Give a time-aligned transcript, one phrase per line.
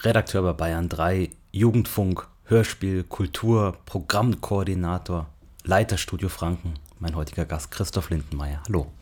[0.00, 5.28] Redakteur bei Bayern 3, Jugendfunk, Hörspiel, Kultur, Programmkoordinator,
[5.64, 6.74] Leiter Studio Franken.
[7.00, 8.62] Mein heutiger Gast Christoph Lindenmeier.
[8.68, 8.92] Hallo.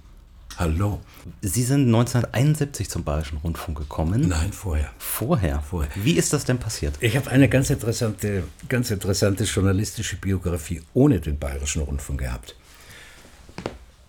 [0.56, 1.02] Hallo.
[1.42, 4.26] Sie sind 1971 zum Bayerischen Rundfunk gekommen.
[4.26, 4.90] Nein, vorher.
[4.96, 5.60] Vorher?
[5.60, 5.90] Vorher.
[5.96, 6.94] Wie ist das denn passiert?
[7.00, 12.56] Ich habe eine ganz interessante, ganz interessante journalistische Biografie ohne den Bayerischen Rundfunk gehabt.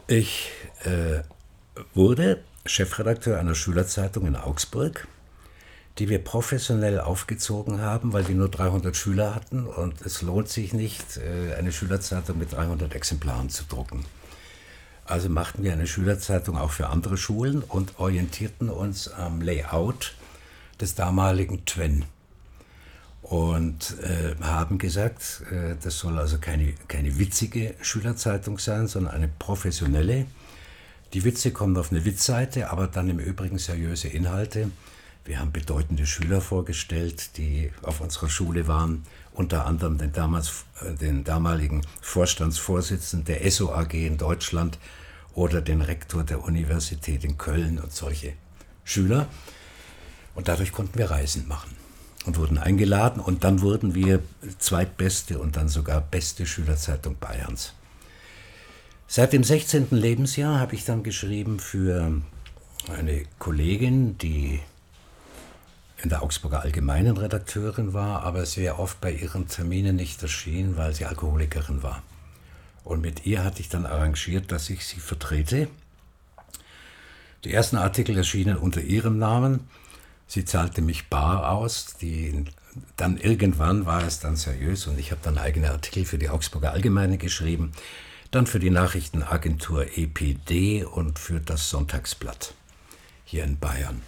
[0.07, 0.51] Ich
[0.85, 1.21] äh,
[1.93, 5.05] wurde Chefredakteur einer Schülerzeitung in Augsburg,
[5.99, 10.73] die wir professionell aufgezogen haben, weil wir nur 300 Schüler hatten und es lohnt sich
[10.73, 14.05] nicht, äh, eine Schülerzeitung mit 300 Exemplaren zu drucken.
[15.05, 20.13] Also machten wir eine Schülerzeitung auch für andere Schulen und orientierten uns am Layout
[20.79, 22.05] des damaligen Twen.
[23.21, 29.27] Und äh, haben gesagt, äh, das soll also keine, keine witzige Schülerzeitung sein, sondern eine
[29.27, 30.25] professionelle.
[31.13, 34.69] Die Witze kommen auf eine Witzseite, aber dann im Übrigen seriöse Inhalte.
[35.27, 40.93] Wir haben bedeutende Schüler vorgestellt, die auf unserer Schule waren, unter anderem den, damals, äh,
[40.93, 44.79] den damaligen Vorstandsvorsitzenden der SOAG in Deutschland
[45.33, 48.33] oder den Rektor der Universität in Köln und solche
[48.85, 49.27] Schüler.
[50.33, 51.75] Und dadurch konnten wir Reisen machen
[52.25, 54.23] und wurden eingeladen und dann wurden wir
[54.59, 57.73] zweitbeste und dann sogar beste Schülerzeitung Bayerns.
[59.07, 59.87] Seit dem 16.
[59.91, 62.21] Lebensjahr habe ich dann geschrieben für
[62.87, 64.61] eine Kollegin, die
[66.01, 70.93] in der Augsburger Allgemeinen Redakteurin war, aber sehr oft bei ihren Terminen nicht erschien, weil
[70.93, 72.03] sie Alkoholikerin war.
[72.83, 75.67] Und mit ihr hatte ich dann arrangiert, dass ich sie vertrete.
[77.43, 79.67] Die ersten Artikel erschienen unter ihrem Namen.
[80.27, 81.97] Sie zahlte mich bar aus.
[81.99, 82.45] Die,
[82.95, 86.71] dann irgendwann war es dann seriös und ich habe dann eigene Artikel für die Augsburger
[86.71, 87.71] Allgemeine geschrieben,
[88.31, 92.53] dann für die Nachrichtenagentur EPD und für das Sonntagsblatt
[93.25, 94.01] hier in Bayern.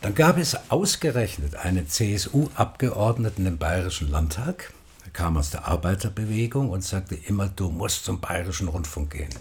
[0.00, 4.72] Dann gab es ausgerechnet einen CSU-Abgeordneten im Bayerischen Landtag,
[5.04, 9.34] er kam aus der Arbeiterbewegung und sagte immer, du musst zum Bayerischen Rundfunk gehen.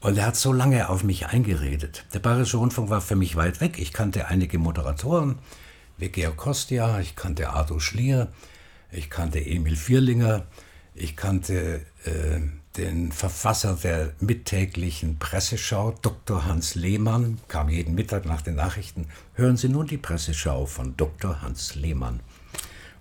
[0.00, 2.04] Und er hat so lange auf mich eingeredet.
[2.12, 3.78] Der Bayerische Rundfunk war für mich weit weg.
[3.78, 5.38] Ich kannte einige Moderatoren,
[5.96, 8.28] wie Georg Kostia, ich kannte Ardo Schlier,
[8.90, 10.44] ich kannte Emil Vierlinger,
[10.94, 12.40] ich kannte äh,
[12.76, 16.46] den Verfasser der mittäglichen Presseschau, Dr.
[16.46, 19.06] Hans Lehmann, kam jeden Mittag nach den Nachrichten.
[19.34, 21.42] Hören Sie nun die Presseschau von Dr.
[21.42, 22.20] Hans Lehmann.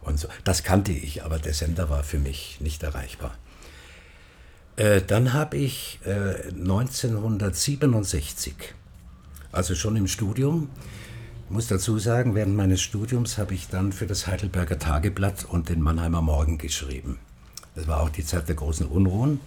[0.01, 0.27] Und so.
[0.43, 3.35] Das kannte ich, aber der Sender war für mich nicht erreichbar.
[4.75, 8.53] Äh, dann habe ich äh, 1967,
[9.51, 10.69] also schon im Studium,
[11.49, 15.81] muss dazu sagen, während meines Studiums habe ich dann für das Heidelberger Tageblatt und den
[15.81, 17.19] Mannheimer Morgen geschrieben.
[17.75, 19.39] Das war auch die Zeit der großen Unruhen.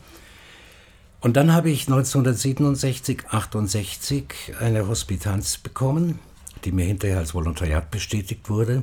[1.20, 6.18] Und dann habe ich 1967, 68 eine Hospitanz bekommen,
[6.64, 8.82] die mir hinterher als Volontariat bestätigt wurde.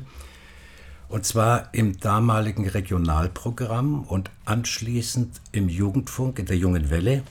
[1.07, 7.24] Und zwar im damaligen Regionalprogramm und anschließend im Jugendfunk in der Jungen Welle,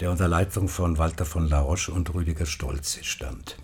[0.00, 3.56] der unter Leitung von Walter von La Roche und Rüdiger Stolze stand.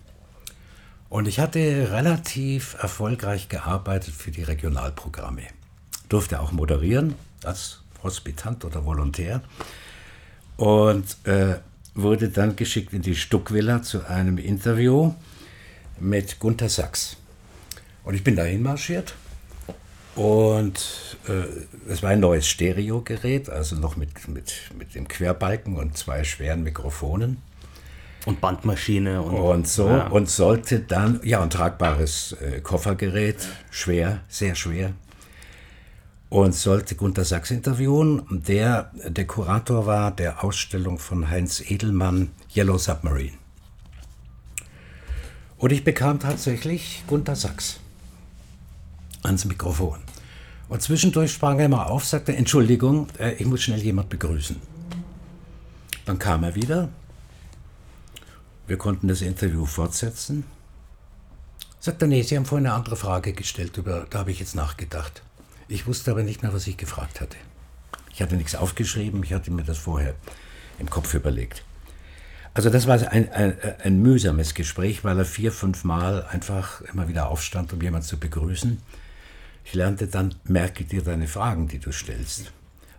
[1.08, 5.42] Und ich hatte relativ erfolgreich gearbeitet für die Regionalprogramme.
[6.08, 7.14] Durfte auch moderieren
[7.44, 9.42] als Hospitant oder Volontär
[10.56, 11.56] und äh,
[11.94, 15.14] wurde dann geschickt in die Stuckvilla zu einem Interview
[15.98, 17.16] mit Gunther Sachs.
[18.04, 19.14] Und ich bin dahin marschiert
[20.14, 25.96] und äh, es war ein neues Stereogerät, also noch mit, mit, mit dem Querbalken und
[25.96, 27.38] zwei schweren Mikrofonen.
[28.26, 29.88] Und Bandmaschine und, und so.
[29.88, 30.06] Ja.
[30.06, 34.92] Und sollte dann, ja, ein tragbares äh, Koffergerät, schwer, sehr schwer,
[36.34, 42.76] und sollte Gunter Sachs interviewen, der der Kurator war der Ausstellung von Heinz Edelmann Yellow
[42.76, 43.38] Submarine.
[45.58, 47.78] Und ich bekam tatsächlich Gunter Sachs
[49.22, 50.00] ans Mikrofon.
[50.68, 54.56] Und zwischendurch sprang er mal auf, sagte, Entschuldigung, äh, ich muss schnell jemand begrüßen.
[56.04, 56.88] Dann kam er wieder.
[58.66, 60.42] Wir konnten das Interview fortsetzen.
[61.78, 65.22] Sagte, nee, Sie haben vorhin eine andere Frage gestellt, über, da habe ich jetzt nachgedacht.
[65.74, 67.36] Ich wusste aber nicht mehr, was ich gefragt hatte.
[68.12, 70.14] Ich hatte nichts aufgeschrieben, ich hatte mir das vorher
[70.78, 71.64] im Kopf überlegt.
[72.54, 77.08] Also das war ein, ein, ein mühsames Gespräch, weil er vier, fünf Mal einfach immer
[77.08, 78.80] wieder aufstand, um jemanden zu begrüßen.
[79.64, 82.52] Ich lernte dann, merke dir deine Fragen, die du stellst.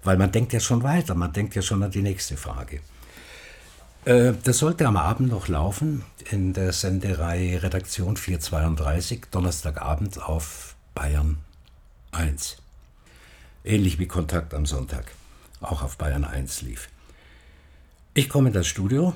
[0.03, 2.81] Weil man denkt ja schon weiter, man denkt ja schon an die nächste Frage.
[4.03, 11.37] Äh, das sollte am Abend noch laufen in der Sendereihe Redaktion 432, Donnerstagabend auf Bayern
[12.11, 12.57] 1.
[13.65, 15.11] Ähnlich wie Kontakt am Sonntag,
[15.59, 16.87] auch auf Bayern 1 lief.
[18.13, 19.13] Ich komme in das Studio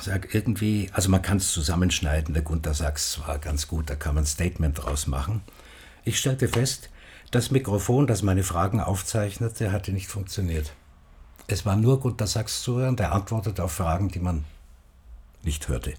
[0.00, 4.14] sage irgendwie, also man kann es zusammenschneiden, der Gunter Sachs war ganz gut, da kann
[4.14, 5.42] man ein Statement draus machen.
[6.04, 6.88] Ich stellte fest,
[7.30, 10.72] das Mikrofon, das meine Fragen aufzeichnete, hatte nicht funktioniert.
[11.46, 14.44] Es war nur Gunter Sachs zu hören, der antwortete auf Fragen, die man
[15.42, 15.94] nicht hörte.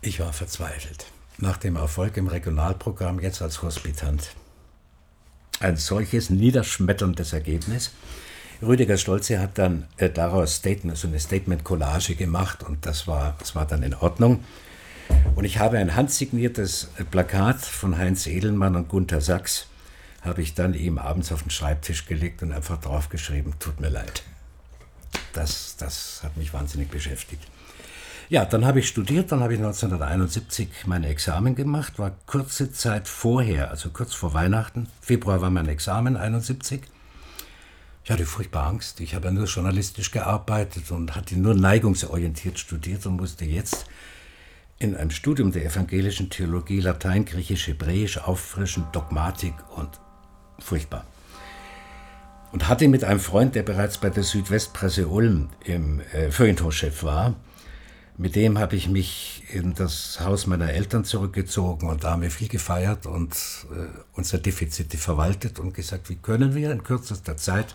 [0.00, 1.06] Ich war verzweifelt.
[1.38, 4.34] Nach dem Erfolg im Regionalprogramm jetzt als Hospitant.
[5.62, 7.92] Ein solches niederschmetterndes Ergebnis.
[8.60, 13.54] Rüdiger Stolze hat dann äh, daraus Statement, so eine Statement-Collage gemacht und das war, das
[13.54, 14.42] war dann in Ordnung.
[15.36, 19.68] Und ich habe ein handsigniertes Plakat von Heinz Edelmann und Gunther Sachs,
[20.22, 24.24] habe ich dann ihm abends auf den Schreibtisch gelegt und einfach draufgeschrieben, tut mir leid.
[25.32, 27.46] Das, das hat mich wahnsinnig beschäftigt.
[28.32, 33.06] Ja, dann habe ich studiert, dann habe ich 1971 mein Examen gemacht, war kurze Zeit
[33.06, 36.80] vorher, also kurz vor Weihnachten, Februar war mein Examen, 71.
[38.02, 39.00] Ich hatte furchtbar Angst.
[39.00, 43.84] Ich habe ja nur journalistisch gearbeitet und hatte nur neigungsorientiert studiert und musste jetzt
[44.78, 49.90] in einem Studium der evangelischen Theologie Latein, Griechisch, Hebräisch auffrischen, Dogmatik und
[50.58, 51.04] furchtbar.
[52.50, 57.34] Und hatte mit einem Freund, der bereits bei der Südwestpresse Ulm im äh, Feuilleton-Chef war,
[58.22, 62.30] mit dem habe ich mich in das Haus meiner Eltern zurückgezogen und da haben wir
[62.30, 63.34] viel gefeiert und
[63.72, 67.74] äh, unser Defizite verwaltet und gesagt, wie können wir in kürzester Zeit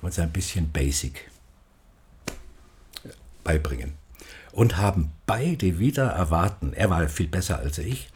[0.00, 1.28] uns ein bisschen Basic
[3.42, 3.94] beibringen.
[4.52, 8.08] Und haben beide wieder erwarten, er war viel besser als ich,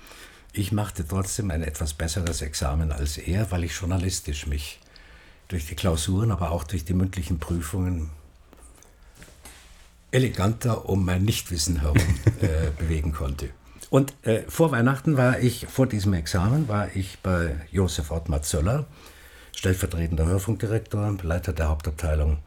[0.52, 4.78] ich machte trotzdem ein etwas besseres Examen als er, weil ich journalistisch mich
[5.48, 8.10] durch die Klausuren, aber auch durch die mündlichen Prüfungen
[10.16, 11.98] eleganter um mein Nichtwissen herum
[12.40, 13.50] äh, bewegen konnte.
[13.90, 18.86] Und äh, vor Weihnachten war ich, vor diesem Examen, war ich bei Josef Ottmar Zöller,
[19.54, 22.38] stellvertretender Hörfunkdirektor, Leiter der Hauptabteilung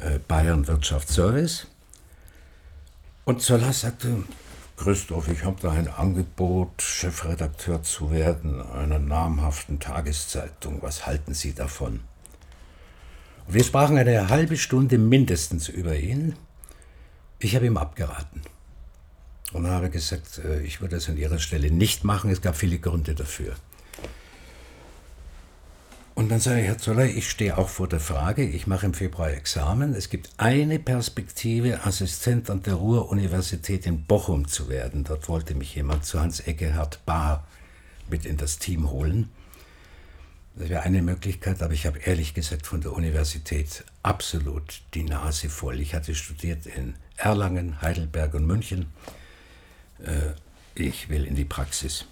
[0.00, 1.66] äh, Bayern Wirtschaftsservice.
[3.24, 4.24] Und Zöller sagte,
[4.76, 10.82] Christoph, ich habe da ein Angebot, Chefredakteur zu werden einer namhaften Tageszeitung.
[10.82, 12.00] Was halten Sie davon?
[13.48, 16.34] Wir sprachen eine halbe Stunde mindestens über ihn.
[17.38, 18.42] Ich habe ihm abgeraten
[19.52, 22.30] und habe gesagt, äh, ich würde es an Ihrer Stelle nicht machen.
[22.30, 23.54] Es gab viele Gründe dafür.
[26.14, 28.94] Und dann sage ich, Herr Zoller, ich stehe auch vor der Frage, ich mache im
[28.94, 29.94] Februar Examen.
[29.94, 35.04] Es gibt eine Perspektive, Assistent an der Ruhr-Universität in Bochum zu werden.
[35.04, 37.46] Dort wollte mich jemand zu Hans Eckehard Bahr
[38.08, 39.28] mit in das Team holen.
[40.56, 45.50] Das wäre eine Möglichkeit, aber ich habe ehrlich gesagt von der Universität absolut die Nase
[45.50, 45.80] voll.
[45.80, 48.86] Ich hatte studiert in Erlangen, Heidelberg und München.
[50.02, 50.32] Äh,
[50.74, 52.06] ich will in die Praxis.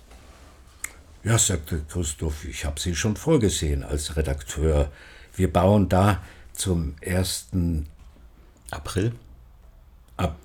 [1.22, 4.92] Ja, sagte Christoph, ich habe Sie schon vorgesehen als Redakteur.
[5.34, 7.48] Wir bauen da zum 1.
[8.70, 9.12] April?
[10.18, 10.36] Ab,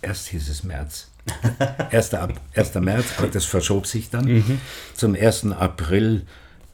[0.00, 1.10] erst hieß es März.
[1.90, 2.14] 1.
[2.14, 2.74] Ab, 1.
[2.76, 4.26] März, aber das verschob sich dann.
[4.26, 4.60] Mhm.
[4.94, 5.46] Zum 1.
[5.46, 6.24] April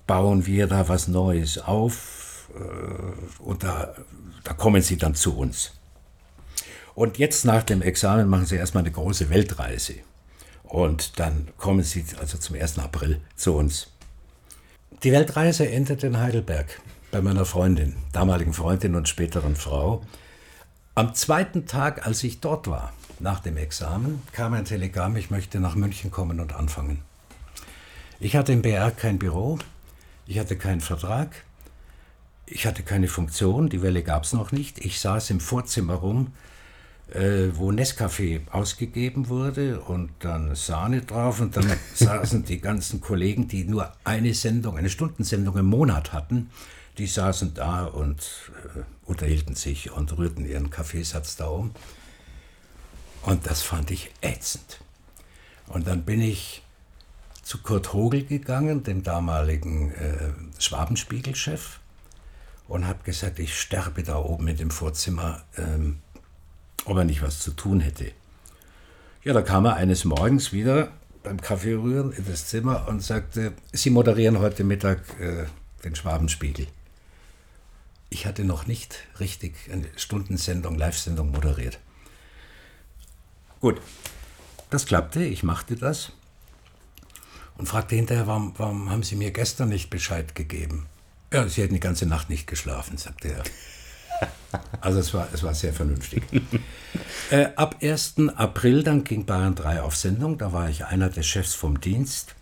[0.08, 3.94] bauen wir da was Neues auf äh, und da,
[4.42, 5.74] da kommen Sie dann zu uns.
[6.96, 9.94] Und jetzt nach dem Examen machen Sie erstmal eine große Weltreise.
[10.64, 12.80] Und dann kommen Sie also zum 1.
[12.80, 13.92] April zu uns.
[15.04, 16.80] Die Weltreise endet in Heidelberg
[17.12, 20.02] bei meiner Freundin, damaligen Freundin und späteren Frau.
[20.96, 25.60] Am zweiten Tag, als ich dort war, nach dem Examen, kam ein Telegramm, ich möchte
[25.60, 27.02] nach München kommen und anfangen.
[28.20, 29.58] Ich hatte im BR kein Büro,
[30.28, 31.44] ich hatte keinen Vertrag,
[32.44, 34.84] ich hatte keine Funktion, die Welle gab es noch nicht.
[34.84, 36.34] Ich saß im Vorzimmer rum,
[37.12, 43.48] äh, wo Nescafé ausgegeben wurde und dann Sahne drauf und dann saßen die ganzen Kollegen,
[43.48, 46.50] die nur eine Sendung, eine Stundensendung im Monat hatten,
[46.98, 48.20] die saßen da und
[48.76, 51.70] äh, unterhielten sich und rührten ihren Kaffeesatz da um.
[53.22, 54.80] Und das fand ich ätzend.
[55.68, 56.62] Und dann bin ich
[57.48, 61.80] zu Kurt Hogel gegangen, dem damaligen äh, Schwabenspiegelchef,
[62.68, 65.42] und habe gesagt, ich sterbe da oben in dem Vorzimmer.
[65.56, 66.00] Ähm,
[66.84, 68.12] ob er nicht was zu tun hätte.
[69.24, 73.54] Ja, da kam er eines Morgens wieder beim Kaffee rühren in das Zimmer und sagte,
[73.72, 75.46] Sie moderieren heute Mittag äh,
[75.84, 76.66] den Schwabenspiegel.
[78.10, 81.78] Ich hatte noch nicht richtig eine Stundensendung, Live-Sendung moderiert.
[83.60, 83.80] Gut,
[84.68, 86.12] das klappte, ich machte das
[87.58, 90.86] und fragte hinterher, warum, warum haben Sie mir gestern nicht Bescheid gegeben?
[91.32, 93.42] Ja, Sie hätten die ganze Nacht nicht geschlafen, sagte er.
[94.80, 96.22] Also es war, es war sehr vernünftig.
[97.30, 98.14] äh, ab 1.
[98.34, 102.34] April dann ging Bayern 3 auf Sendung, da war ich einer der Chefs vom Dienst.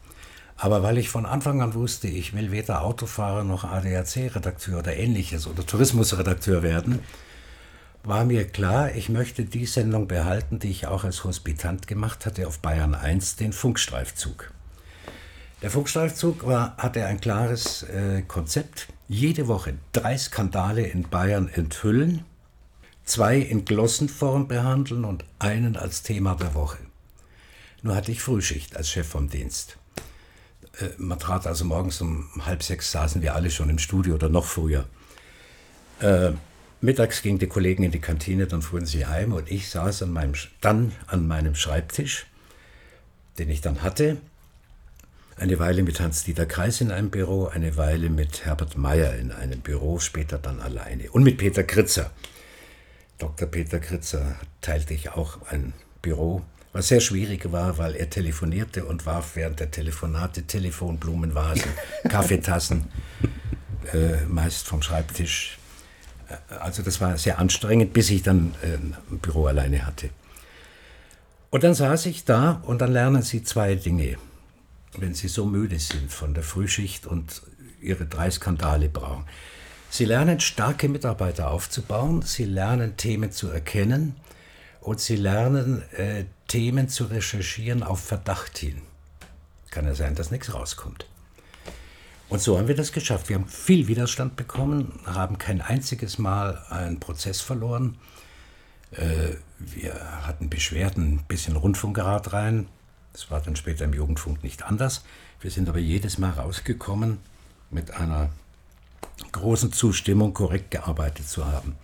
[0.57, 5.47] Aber weil ich von Anfang an wusste, ich will weder Autofahrer noch ADAC-Redakteur oder ähnliches
[5.47, 7.01] oder Tourismusredakteur werden,
[8.05, 12.47] war mir klar, ich möchte die Sendung behalten, die ich auch als Hospitant gemacht hatte
[12.47, 14.53] auf Bayern 1, den Funkstreifzug.
[15.63, 18.89] Der Funkstreifzug war, hatte ein klares äh, Konzept.
[19.09, 22.25] Jede Woche drei Skandale in Bayern enthüllen,
[23.05, 26.79] zwei in Glossenform behandeln und einen als Thema der Woche.
[27.83, 29.79] Nur hatte ich Frühschicht als Chef vom Dienst.
[30.79, 34.29] Äh, man trat also morgens um halb sechs, saßen wir alle schon im Studio oder
[34.29, 34.85] noch früher.
[36.01, 36.33] Äh,
[36.83, 40.13] mittags gingen die Kollegen in die Kantine, dann fuhren sie heim und ich saß an
[40.13, 42.27] meinem, dann an meinem Schreibtisch,
[43.39, 44.19] den ich dann hatte.
[45.37, 49.61] Eine Weile mit Hans-Dieter Kreis in einem Büro, eine Weile mit Herbert Meyer in einem
[49.61, 51.11] Büro, später dann alleine.
[51.11, 52.11] Und mit Peter Kritzer.
[53.19, 53.49] Dr.
[53.49, 56.43] Peter Kritzer teilte ich auch ein Büro
[56.77, 61.71] was sehr schwierig war, weil er telefonierte und warf während der Telefonate Telefonblumenvasen,
[62.09, 62.85] Kaffeetassen,
[63.95, 65.59] äh, meist vom Schreibtisch.
[66.29, 70.11] Äh, also das war sehr anstrengend, bis ich dann äh, ein Büro alleine hatte.
[71.49, 74.19] Und dann saß ich da und dann lernen Sie zwei Dinge,
[75.01, 77.43] wenn Sie so müde sind von der Frühschicht und
[77.81, 79.25] Ihre drei Skandale brauchen.
[79.91, 84.17] Sie lernen starke Mitarbeiter aufzubauen, Sie lernen Themen zu erkennen
[84.81, 88.83] und Sie lernen äh, Themen zu recherchieren auf Verdacht hin.
[89.71, 91.07] Kann ja sein, dass nichts rauskommt.
[92.29, 93.29] Und so haben wir das geschafft.
[93.29, 97.97] Wir haben viel Widerstand bekommen, haben kein einziges Mal einen Prozess verloren.
[98.91, 99.95] Äh, wir
[100.27, 102.69] hatten Beschwerden bis in Rundfunkrat rein.
[103.17, 105.03] Das war dann später im Jugendfunk nicht anders.
[105.41, 107.17] Wir sind aber jedes Mal rausgekommen
[107.71, 108.29] mit einer
[109.33, 111.77] großen Zustimmung, korrekt gearbeitet zu haben.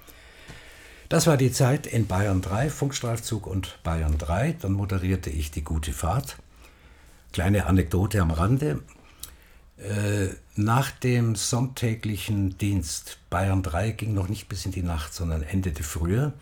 [1.08, 4.56] Das war die Zeit in Bayern 3, Funkstreifzug und Bayern 3.
[4.60, 6.36] Dann moderierte ich die gute Fahrt.
[7.32, 8.82] Kleine Anekdote am Rande.
[9.78, 15.42] Äh, nach dem sonntäglichen Dienst Bayern 3 ging noch nicht bis in die Nacht, sondern
[15.42, 16.34] endete früher,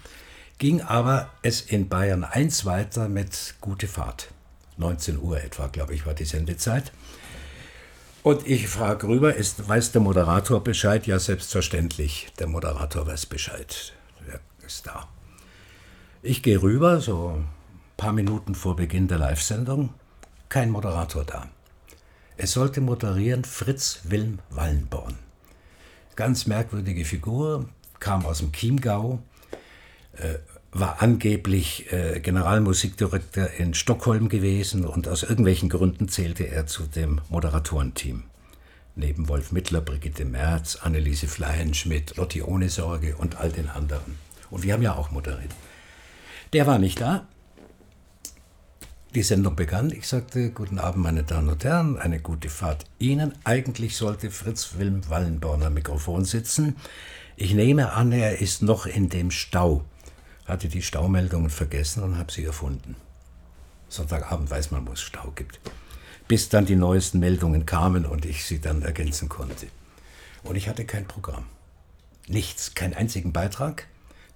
[0.58, 4.32] ging aber es in Bayern 1 weiter mit gute Fahrt.
[4.80, 6.92] 19 Uhr etwa, glaube ich, war die Sendezeit.
[8.22, 11.06] Und ich frage rüber, ist, weiß der Moderator Bescheid?
[11.06, 12.28] Ja, selbstverständlich.
[12.38, 13.94] Der Moderator weiß Bescheid
[14.70, 15.08] ist da.
[16.22, 17.48] Ich gehe rüber, so ein
[17.96, 19.90] paar Minuten vor Beginn der Live-Sendung,
[20.48, 21.48] kein Moderator da.
[22.36, 25.18] Es sollte moderieren Fritz Wilm Wallenborn.
[26.14, 27.68] Ganz merkwürdige Figur,
[27.98, 29.18] kam aus dem Chiemgau,
[30.12, 30.36] äh,
[30.72, 37.20] war angeblich äh, Generalmusikdirektor in Stockholm gewesen und aus irgendwelchen Gründen zählte er zu dem
[37.28, 38.24] Moderatorenteam.
[38.94, 44.18] Neben Wolf Mittler, Brigitte Merz, Anneliese Fleienschmidt, Lotti Ohne Sorge und all den anderen.
[44.50, 45.52] Und wir haben ja auch moderiert.
[46.52, 47.26] Der war nicht da.
[49.14, 49.90] Die Sendung begann.
[49.90, 53.32] Ich sagte, guten Abend, meine Damen und Herren, eine gute Fahrt Ihnen.
[53.42, 56.76] Eigentlich sollte Fritz Wilm Wallenborn am Mikrofon sitzen.
[57.36, 59.84] Ich nehme an, er ist noch in dem Stau.
[60.50, 62.96] Hatte die Staumeldungen vergessen und habe sie erfunden.
[63.88, 65.60] Sonntagabend weiß man, wo es Stau gibt.
[66.26, 69.68] Bis dann die neuesten Meldungen kamen und ich sie dann ergänzen konnte.
[70.42, 71.44] Und ich hatte kein Programm.
[72.26, 73.86] Nichts, keinen einzigen Beitrag.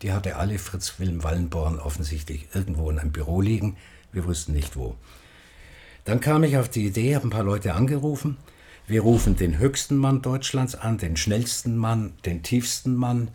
[0.03, 3.77] Die hatte alle Fritz Wilm Wallenborn offensichtlich irgendwo in einem Büro liegen.
[4.13, 4.95] Wir wussten nicht wo.
[6.05, 8.37] Dann kam ich auf die Idee, habe ein paar Leute angerufen.
[8.87, 13.31] Wir rufen den höchsten Mann Deutschlands an, den schnellsten Mann, den tiefsten Mann.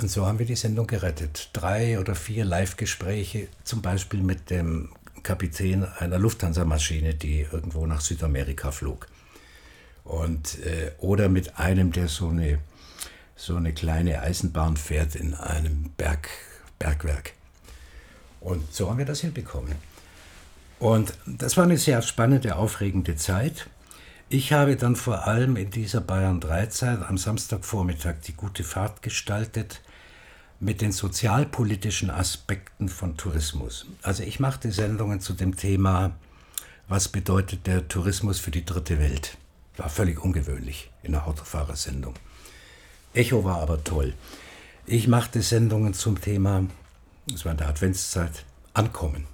[0.00, 1.50] Und so haben wir die Sendung gerettet.
[1.52, 4.88] Drei oder vier Live-Gespräche, zum Beispiel mit dem
[5.22, 9.08] Kapitän einer Lufthansa-Maschine, die irgendwo nach Südamerika flog.
[10.04, 12.60] Und, äh, oder mit einem, der so eine
[13.36, 16.28] so eine kleine Eisenbahn fährt in einem Berg,
[16.78, 17.32] Bergwerk.
[18.40, 19.76] Und so haben wir das hinbekommen.
[20.78, 23.66] Und das war eine sehr spannende, aufregende Zeit.
[24.28, 29.00] Ich habe dann vor allem in dieser Bayern 3 Zeit am Samstagvormittag die gute Fahrt
[29.00, 29.80] gestaltet
[30.60, 33.86] mit den sozialpolitischen Aspekten von Tourismus.
[34.02, 36.12] Also ich machte Sendungen zu dem Thema,
[36.86, 39.38] was bedeutet der Tourismus für die dritte Welt.
[39.78, 42.14] War völlig ungewöhnlich in der Autofahrersendung.
[43.14, 44.12] Echo war aber toll.
[44.86, 46.66] Ich machte Sendungen zum Thema,
[47.32, 49.26] es war in der Adventszeit, Ankommen.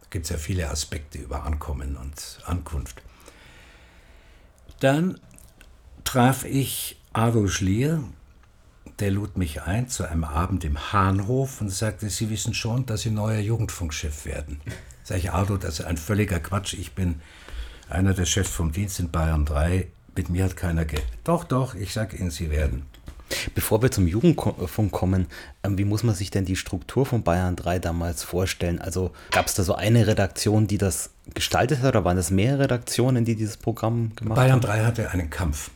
[0.00, 3.02] Da gibt es ja viele Aspekte über Ankommen und Ankunft.
[4.80, 5.18] Dann
[6.04, 8.02] traf ich Ado Schlier,
[8.98, 13.02] der lud mich ein zu einem Abend im Hahnhof und sagte, Sie wissen schon, dass
[13.02, 14.60] Sie neuer Jugendfunkchef werden.
[15.04, 16.74] Sag ich, Ado, das ist ein völliger Quatsch.
[16.74, 17.20] Ich bin
[17.88, 19.86] einer der Chefs vom Dienst in Bayern 3
[20.16, 21.04] mit mir hat keiner Geld.
[21.24, 22.86] Doch, doch, ich sage Ihnen, Sie werden.
[23.54, 25.26] Bevor wir zum Jugendfunk kommen,
[25.62, 28.80] ähm, wie muss man sich denn die Struktur von Bayern 3 damals vorstellen?
[28.80, 32.64] Also gab es da so eine Redaktion, die das gestaltet hat oder waren das mehrere
[32.64, 34.60] Redaktionen, die dieses Programm gemacht Bayern haben?
[34.60, 35.70] Bayern 3 hatte einen Kampf,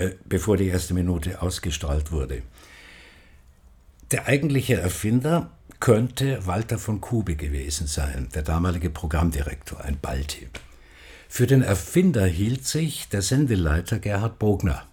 [0.00, 2.42] äh, bevor die erste Minute ausgestrahlt wurde.
[4.10, 10.48] der eigentliche Erfinder könnte Walter von Kube gewesen sein, der damalige Programmdirektor, ein Balti.
[11.28, 14.84] Für den Erfinder hielt sich der Sendeleiter Gerhard Bogner,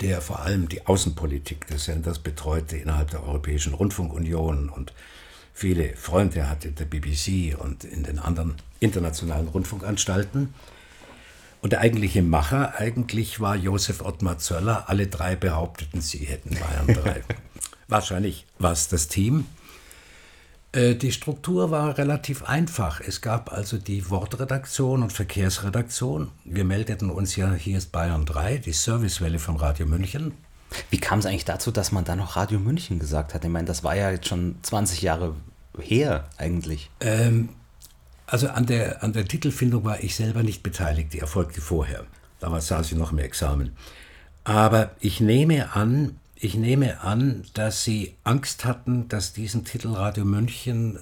[0.00, 4.92] der vor allem die Außenpolitik des Senders betreute innerhalb der Europäischen Rundfunkunion und
[5.54, 10.52] viele Freunde hatte in der BBC und in den anderen internationalen Rundfunkanstalten.
[11.60, 14.88] Und der eigentliche Macher eigentlich war Josef Ottmar Zöller.
[14.88, 17.22] Alle drei behaupteten, sie hätten Bayern 3.
[17.88, 19.46] Wahrscheinlich war es das Team.
[20.72, 23.00] Äh, die Struktur war relativ einfach.
[23.00, 26.30] Es gab also die Wortredaktion und Verkehrsredaktion.
[26.44, 30.34] Wir meldeten uns ja, hier ist Bayern 3, die Servicewelle von Radio München.
[30.90, 33.44] Wie kam es eigentlich dazu, dass man da noch Radio München gesagt hat?
[33.44, 35.34] Ich meine, das war ja jetzt schon 20 Jahre
[35.80, 36.90] her eigentlich.
[37.00, 37.50] Ähm,
[38.26, 42.04] also an der, an der Titelfindung war ich selber nicht beteiligt, die erfolgte vorher.
[42.40, 43.76] Damals saß ich noch im Examen.
[44.44, 50.24] Aber ich nehme an, ich nehme an, dass Sie Angst hatten, dass diesen Titel Radio
[50.24, 50.98] München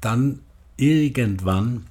[0.00, 0.40] dann
[0.76, 1.86] irgendwann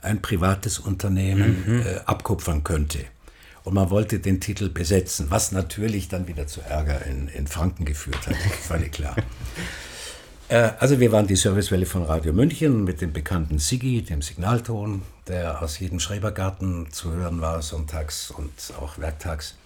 [0.00, 1.80] ein privates Unternehmen mhm.
[1.82, 3.04] äh, abkupfern könnte.
[3.64, 7.84] Und man wollte den Titel besetzen, was natürlich dann wieder zu Ärger in, in Franken
[7.84, 9.14] geführt hat, völlig klar.
[10.52, 15.02] äh, also wir waren die Servicewelle von Radio München mit dem bekannten Sigi, dem Signalton,
[15.26, 19.56] der aus jedem Schrebergarten zu hören war, sonntags und auch werktags.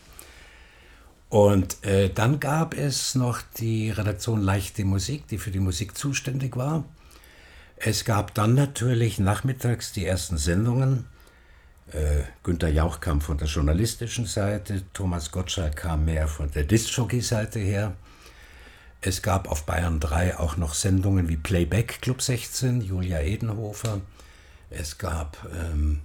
[1.29, 6.57] Und äh, dann gab es noch die Redaktion Leichte Musik, die für die Musik zuständig
[6.57, 6.85] war.
[7.79, 11.07] Es gab dann natürlich nachmittags die ersten Sendungen.
[11.91, 17.59] Äh, Günter Jauch kam von der journalistischen Seite, Thomas Gottschalk kam mehr von der Disc-Jockey-Seite
[17.59, 17.97] her.
[19.07, 24.01] Es gab auf Bayern 3 auch noch Sendungen wie Playback Club 16, Julia Edenhofer.
[24.69, 26.01] Es gab ähm,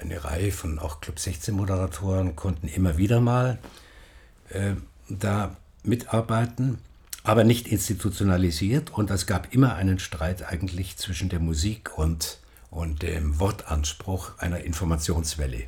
[0.00, 3.58] eine Reihe von auch Club 16 Moderatoren konnten immer wieder mal
[4.48, 4.76] äh,
[5.10, 6.78] da mitarbeiten,
[7.22, 8.88] aber nicht institutionalisiert.
[8.88, 12.38] Und es gab immer einen Streit eigentlich zwischen der Musik und,
[12.70, 15.64] und dem Wortanspruch einer Informationswelle.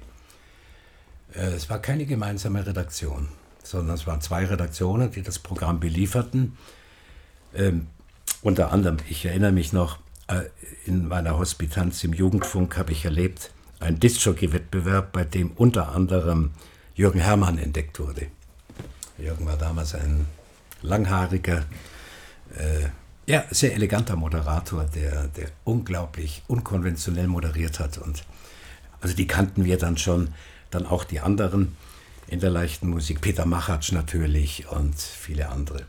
[1.35, 3.29] Äh, es war keine gemeinsame Redaktion,
[3.71, 6.57] sondern es waren zwei Redaktionen, die das Programm belieferten.
[7.55, 7.87] Ähm,
[8.43, 10.43] unter anderem, ich erinnere mich noch, äh,
[10.87, 16.51] in meiner Hospitanz im Jugendfunk habe ich erlebt, ein Discjockey-Wettbewerb, bei dem unter anderem
[16.95, 18.27] Jürgen Herrmann entdeckt wurde.
[19.19, 20.27] Jürgen war damals ein
[20.83, 21.65] langhaariger,
[22.57, 22.89] äh,
[23.27, 27.99] ja, sehr eleganter Moderator, der, der unglaublich unkonventionell moderiert hat.
[27.99, 28.25] Und
[29.01, 30.35] also die kannten wir dann schon,
[30.71, 31.77] dann auch die anderen
[32.31, 35.85] in der leichten Musik, Peter Machatsch natürlich und viele andere.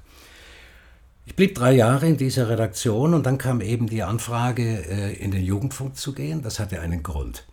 [1.25, 5.31] Ich blieb drei Jahre in dieser Redaktion und dann kam eben die Anfrage, äh, in
[5.31, 6.41] den Jugendfunk zu gehen.
[6.41, 7.45] Das hatte einen Grund.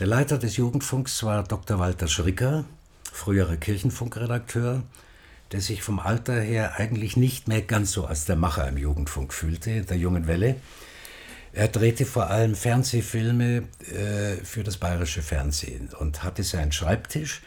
[0.00, 1.78] Der Leiter des Jugendfunks war Dr.
[1.78, 2.64] Walter Schricker,
[3.12, 4.82] früherer Kirchenfunkredakteur,
[5.52, 9.32] der sich vom Alter her eigentlich nicht mehr ganz so als der Macher im Jugendfunk
[9.32, 10.56] fühlte, der jungen Welle.
[11.52, 17.42] Er drehte vor allem Fernsehfilme äh, für das bayerische Fernsehen und hatte seinen Schreibtisch,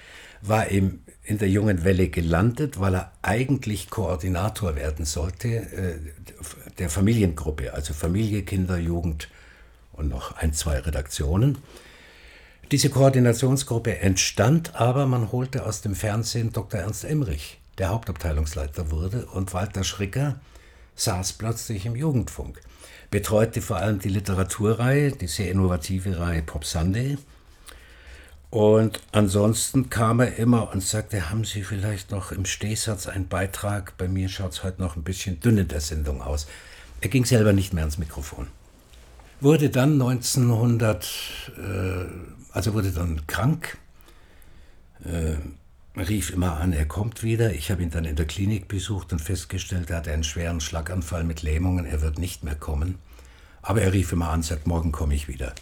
[0.46, 6.00] war ihm in der jungen Welle gelandet, weil er eigentlich Koordinator werden sollte äh,
[6.78, 9.30] der Familiengruppe, also Familie, Kinder, Jugend
[9.94, 11.60] und noch ein, zwei Redaktionen.
[12.72, 16.82] Diese Koordinationsgruppe entstand aber, man holte aus dem Fernsehen Dr.
[16.82, 20.42] Ernst Emrich, der Hauptabteilungsleiter wurde, und Walter Schricker
[20.96, 22.60] saß plötzlich im Jugendfunk,
[23.12, 27.18] betreute vor allem die Literaturreihe, die sehr innovative Reihe Pop Sunday.
[28.54, 33.98] Und ansonsten kam er immer und sagte, haben Sie vielleicht noch im Stehsatz einen Beitrag?
[33.98, 36.46] Bei mir schaut es heute noch ein bisschen dünn in der Sendung aus.
[37.02, 38.46] Er ging selber nicht mehr ans Mikrofon.
[39.42, 41.04] Wurde dann 1900,
[41.58, 42.06] äh,
[42.52, 43.80] also wurde dann krank,
[45.04, 45.38] äh,
[46.00, 47.54] rief immer an, er kommt wieder.
[47.54, 51.24] Ich habe ihn dann in der Klinik besucht und festgestellt, er hatte einen schweren Schlaganfall
[51.24, 53.00] mit Lähmungen, er wird nicht mehr kommen.
[53.64, 55.56] Aber er rief immer an, sagt, morgen komme ich wieder.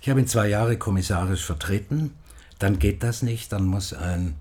[0.00, 2.14] Ich habe ihn zwei Jahre kommissarisch vertreten,
[2.60, 4.36] dann geht das nicht, dann muss ein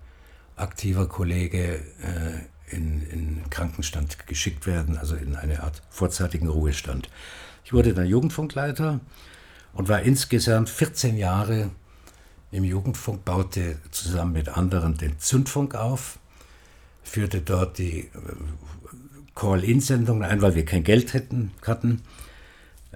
[0.56, 7.10] aktiver Kollege äh, in, in Krankenstand geschickt werden, also in eine Art vorzeitigen Ruhestand.
[7.64, 9.00] Ich wurde dann Jugendfunkleiter
[9.74, 11.72] und war insgesamt 14 Jahre
[12.52, 16.20] im Jugendfunk, baute zusammen mit anderen den Zündfunk auf,
[17.04, 18.10] führte dort die äh,
[19.34, 22.02] Call-In-Sendungen ein, weil wir kein Geld hätten, hatten.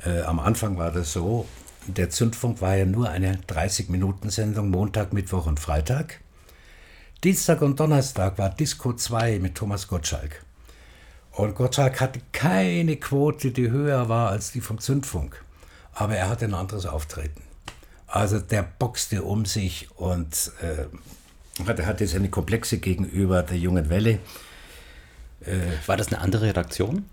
[0.04, 1.48] Äh, am Anfang war das so,
[1.88, 6.22] der Zündfunk war ja nur eine 30-Minuten-Sendung, Montag, Mittwoch und Freitag.
[7.24, 10.44] Dienstag und Donnerstag war Disco 2 mit Thomas Gottschalk.
[11.32, 15.44] Und Gottschalk hatte keine Quote, die höher war als die vom Zündfunk.
[15.94, 17.42] Aber er hatte ein anderes Auftreten.
[18.08, 20.86] Also der boxte um sich und äh,
[21.66, 24.20] hatte, hatte seine Komplexe gegenüber der jungen Welle.
[25.42, 27.06] Äh, war das eine andere Redaktion?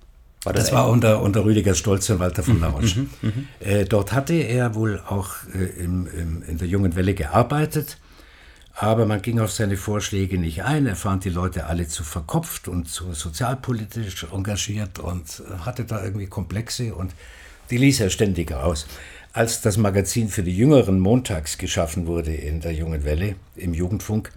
[0.44, 3.00] War das, das war unter, unter Rüdiger Stolz und Walter von der Roche.
[3.00, 7.12] Mhm, mhm, äh, dort hatte er wohl auch äh, im, im, in der Jungen Welle
[7.12, 7.98] gearbeitet,
[8.74, 10.86] aber man ging auf seine Vorschläge nicht ein.
[10.86, 16.26] Er fand die Leute alle zu verkopft und zu sozialpolitisch engagiert und hatte da irgendwie
[16.26, 17.14] Komplexe und
[17.68, 18.86] die ließ er ständig aus.
[19.34, 24.32] Als das Magazin für die Jüngeren montags geschaffen wurde in der Jungen Welle, im Jugendfunk,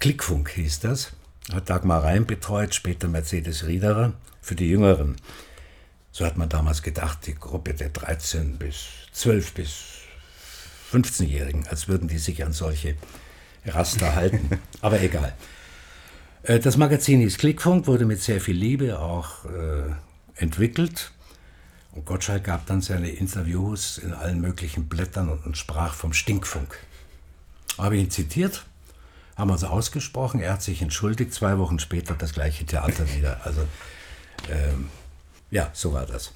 [0.00, 1.12] Klickfunk hieß das,
[1.52, 5.16] hat Dagmar Reim betreut, später Mercedes Riederer, für die Jüngeren.
[6.12, 9.84] So hat man damals gedacht, die Gruppe der 13 bis 12 bis
[10.92, 12.96] 15-Jährigen, als würden die sich an solche
[13.64, 14.60] Raster halten.
[14.80, 15.34] Aber egal.
[16.42, 19.92] Äh, das Magazin hieß Klickfunk, wurde mit sehr viel Liebe auch äh,
[20.36, 21.12] entwickelt.
[21.92, 26.78] Und Gottschalk gab dann seine Interviews in allen möglichen Blättern und, und sprach vom Stinkfunk.
[27.78, 28.64] Habe ich ihn zitiert,
[29.40, 33.40] haben uns ausgesprochen, er hat sich entschuldigt, zwei Wochen später das gleiche Theater wieder.
[33.44, 33.62] Also
[34.50, 34.88] ähm,
[35.50, 36.32] ja, so war das.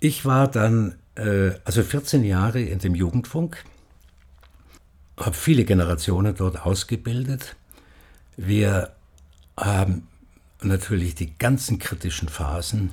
[0.00, 3.64] Ich war dann äh, also 14 Jahre in dem Jugendfunk,
[5.18, 7.56] habe viele Generationen dort ausgebildet.
[8.36, 8.92] Wir
[9.56, 10.08] haben
[10.62, 12.92] natürlich die ganzen kritischen Phasen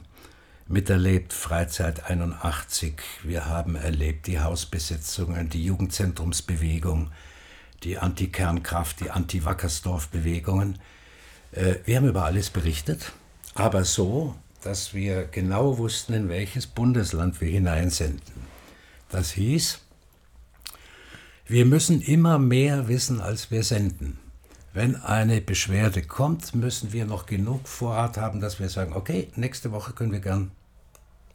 [0.67, 2.99] miterlebt, Freizeit 81.
[3.23, 7.11] Wir haben erlebt die Hausbesetzungen, die Jugendzentrumsbewegung,
[7.83, 10.79] die Anti-Kernkraft, die Anti-Wackersdorf-Bewegungen.
[11.51, 13.11] Äh, wir haben über alles berichtet
[13.57, 18.21] aber so, dass wir genau wussten, in welches Bundesland wir hineinsenden.
[19.09, 19.79] Das hieß,
[21.47, 24.19] wir müssen immer mehr wissen, als wir senden.
[24.73, 29.71] Wenn eine Beschwerde kommt, müssen wir noch genug Vorrat haben, dass wir sagen, okay, nächste
[29.71, 30.51] Woche können wir gern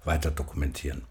[0.04, 1.02] weiter dokumentieren.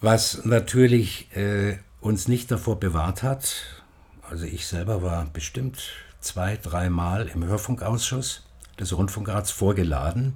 [0.00, 3.82] Was natürlich äh, uns nicht davor bewahrt hat,
[4.30, 5.90] also ich selber war bestimmt
[6.20, 8.44] zwei, dreimal im Hörfunkausschuss
[8.78, 10.34] des Rundfunkrats vorgeladen,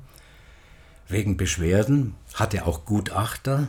[1.07, 3.69] wegen Beschwerden, hatte auch Gutachter.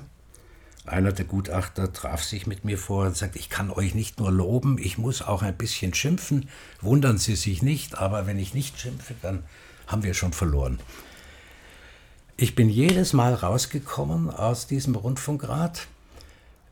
[0.87, 4.31] Einer der Gutachter traf sich mit mir vor und sagte, ich kann euch nicht nur
[4.31, 6.49] loben, ich muss auch ein bisschen schimpfen.
[6.81, 9.43] Wundern Sie sich nicht, aber wenn ich nicht schimpfe, dann
[9.85, 10.79] haben wir schon verloren.
[12.35, 15.87] Ich bin jedes Mal rausgekommen aus diesem Rundfunkrat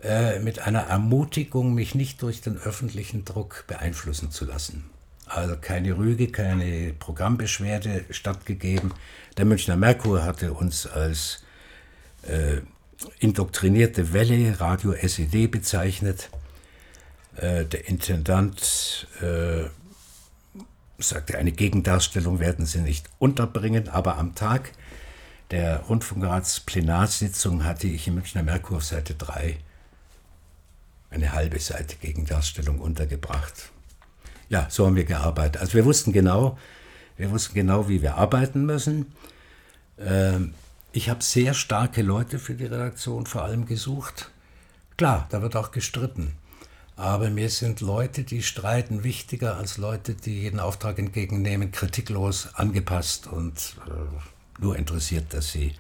[0.01, 4.89] äh, mit einer Ermutigung, mich nicht durch den öffentlichen Druck beeinflussen zu lassen.
[5.25, 8.93] Also keine Rüge, keine Programmbeschwerde stattgegeben.
[9.38, 11.43] Der Münchner Merkur hatte uns als
[12.23, 12.62] äh,
[13.19, 16.29] indoktrinierte Welle Radio SED bezeichnet.
[17.35, 19.65] Äh, der Intendant äh,
[20.97, 24.71] sagte, eine Gegendarstellung werden sie nicht unterbringen, aber am Tag
[25.51, 29.57] der Rundfunkratsplenarsitzung hatte ich im Münchner Merkur auf Seite 3
[31.09, 33.71] eine halbe Seite Gegendarstellung untergebracht
[34.49, 35.61] ja, so haben wir gearbeitet.
[35.61, 36.57] Also wir wussten genau,
[37.17, 39.13] wir wussten genau, wie wir arbeiten müssen.
[39.99, 40.53] Ähm,
[40.91, 44.31] ich habe sehr starke Leute für die Redaktion vor allem gesucht.
[44.97, 46.33] Klar, da wird auch gestritten.
[46.95, 53.27] Aber mir sind Leute, die streiten, wichtiger als Leute, die jeden Auftrag entgegennehmen, kritiklos, angepasst
[53.27, 55.75] und äh, nur interessiert, dass sie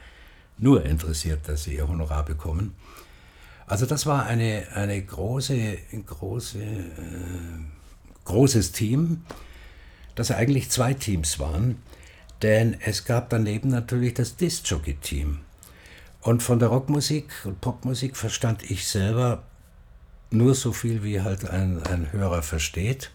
[0.57, 2.75] nur interessiert, dass sie ihr Honorar bekommen.
[3.69, 5.77] Also das war eine, eine große,
[6.07, 7.59] große äh,
[8.25, 9.21] großes Team,
[10.15, 11.77] das eigentlich zwei Teams waren,
[12.41, 15.39] denn es gab daneben natürlich das Disc-Jockey-Team.
[16.21, 19.43] Und von der Rockmusik und Popmusik verstand ich selber
[20.31, 23.11] nur so viel, wie halt ein, ein Hörer versteht.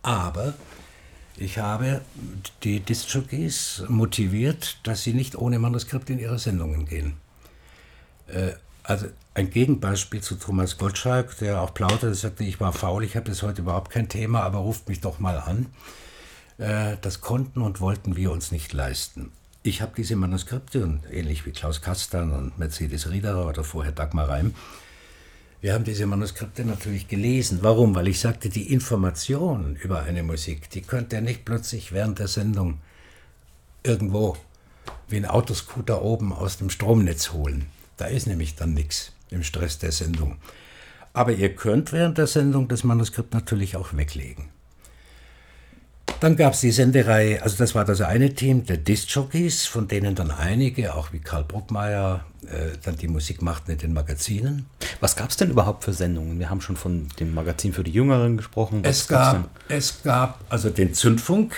[0.00, 0.54] Aber
[1.36, 2.00] ich habe
[2.64, 7.18] die Disc-Jockeys motiviert, dass sie nicht ohne Manuskript in ihre Sendungen gehen.
[8.88, 13.28] Also ein Gegenbeispiel zu Thomas Gottschalk, der auch plauderte, sagte, ich war faul, ich habe
[13.28, 15.66] das heute überhaupt kein Thema, aber ruft mich doch mal an.
[16.56, 19.30] Äh, das konnten und wollten wir uns nicht leisten.
[19.62, 24.30] Ich habe diese Manuskripte, und ähnlich wie Klaus Kastan und Mercedes Riederer oder vorher Dagmar
[24.30, 24.54] Reim,
[25.60, 27.58] wir haben diese Manuskripte natürlich gelesen.
[27.60, 27.94] Warum?
[27.94, 32.28] Weil ich sagte, die Information über eine Musik, die könnte er nicht plötzlich während der
[32.28, 32.80] Sendung
[33.82, 34.38] irgendwo
[35.08, 37.66] wie ein Autoscooter oben aus dem Stromnetz holen.
[37.98, 40.38] Da ist nämlich dann nichts im Stress der Sendung.
[41.12, 44.48] Aber ihr könnt während der Sendung das Manuskript natürlich auch weglegen.
[46.20, 50.16] Dann gab es die Senderei, also das war das eine Team der Disc-Jockeys, von denen
[50.16, 54.66] dann einige, auch wie Karl Bruckmeier, äh, dann die Musik machten in den Magazinen.
[55.00, 56.40] Was gab es denn überhaupt für Sendungen?
[56.40, 58.82] Wir haben schon von dem Magazin für die Jüngeren gesprochen.
[58.84, 61.54] Was es gab, es gab also den Zündfunk.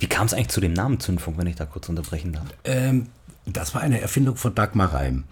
[0.00, 2.46] Wie kam es eigentlich zu dem Namen Zündfunk, wenn ich da kurz unterbrechen darf?
[2.64, 3.06] Ähm,
[3.46, 5.24] das war eine Erfindung von Dagmar Reim.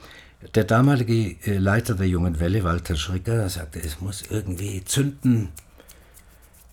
[0.55, 5.49] Der damalige äh, Leiter der Jungen Welle, Walter Schricker, sagte, es muss irgendwie zünden,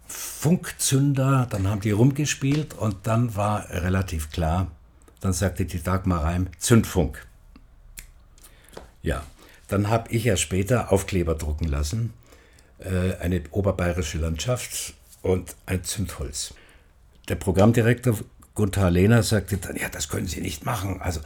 [0.07, 4.71] Funkzünder, dann haben die rumgespielt und dann war relativ klar,
[5.19, 7.25] dann sagte die Dagmar Reim, Zündfunk.
[9.01, 9.23] Ja,
[9.67, 12.13] dann habe ich ja später Aufkleber drucken lassen,
[12.79, 14.93] äh, eine oberbayerische Landschaft
[15.23, 16.53] und ein Zündholz.
[17.27, 18.19] Der Programmdirektor
[18.55, 21.01] Gunther Lehner sagte dann, ja, das können Sie nicht machen.
[21.01, 21.19] Also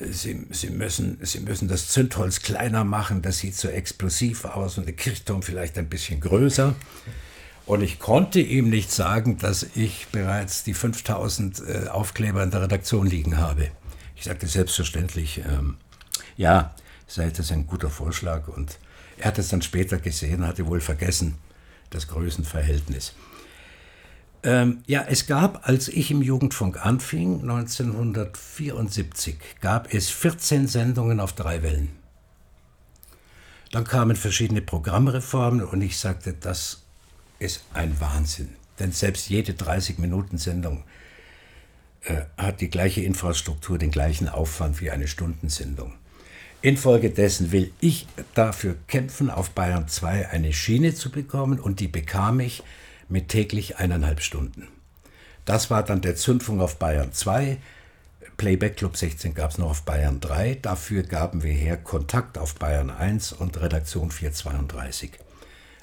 [0.00, 4.86] Sie, Sie, müssen, Sie müssen das Zündholz kleiner machen, das sieht so explosiv aus und
[4.86, 6.74] der Kirchturm vielleicht ein bisschen größer.
[7.66, 12.62] Und ich konnte ihm nicht sagen, dass ich bereits die 5000 äh, Aufkleber in der
[12.62, 13.70] Redaktion liegen habe.
[14.14, 15.76] Ich sagte selbstverständlich, ähm,
[16.36, 16.74] ja,
[17.06, 18.48] sei das ein guter Vorschlag.
[18.48, 18.78] Und
[19.18, 21.36] er hat es dann später gesehen, hatte wohl vergessen,
[21.90, 23.14] das Größenverhältnis.
[24.46, 31.32] Ähm, ja, es gab, als ich im Jugendfunk anfing, 1974, gab es 14 Sendungen auf
[31.32, 31.90] drei Wellen.
[33.72, 36.84] Dann kamen verschiedene Programmreformen und ich sagte, das
[37.40, 38.50] ist ein Wahnsinn.
[38.78, 40.84] Denn selbst jede 30-Minuten-Sendung
[42.02, 45.94] äh, hat die gleiche Infrastruktur, den gleichen Aufwand wie eine Stundensendung.
[46.62, 52.38] Infolgedessen will ich dafür kämpfen, auf Bayern 2 eine Schiene zu bekommen und die bekam
[52.38, 52.62] ich
[53.08, 54.68] mit täglich eineinhalb Stunden.
[55.44, 57.58] Das war dann der Zündfunk auf Bayern 2.
[58.36, 60.58] Playback Club 16 gab es noch auf Bayern 3.
[60.60, 65.12] Dafür gaben wir her Kontakt auf Bayern 1 und Redaktion 432.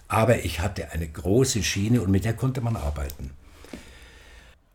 [0.08, 3.32] Aber ich hatte eine große Schiene und mit der konnte man arbeiten.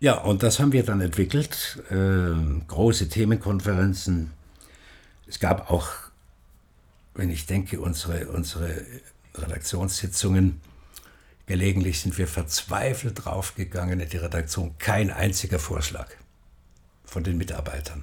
[0.00, 1.82] Ja, und das haben wir dann entwickelt.
[1.90, 4.32] Äh, große Themenkonferenzen.
[5.26, 5.88] Es gab auch,
[7.14, 8.84] wenn ich denke, unsere, unsere
[9.34, 10.61] Redaktionssitzungen
[11.48, 14.76] Gelegentlich sind wir verzweifelt draufgegangen in die Redaktion.
[14.78, 16.08] Kein einziger Vorschlag
[17.06, 18.02] von den Mitarbeitern.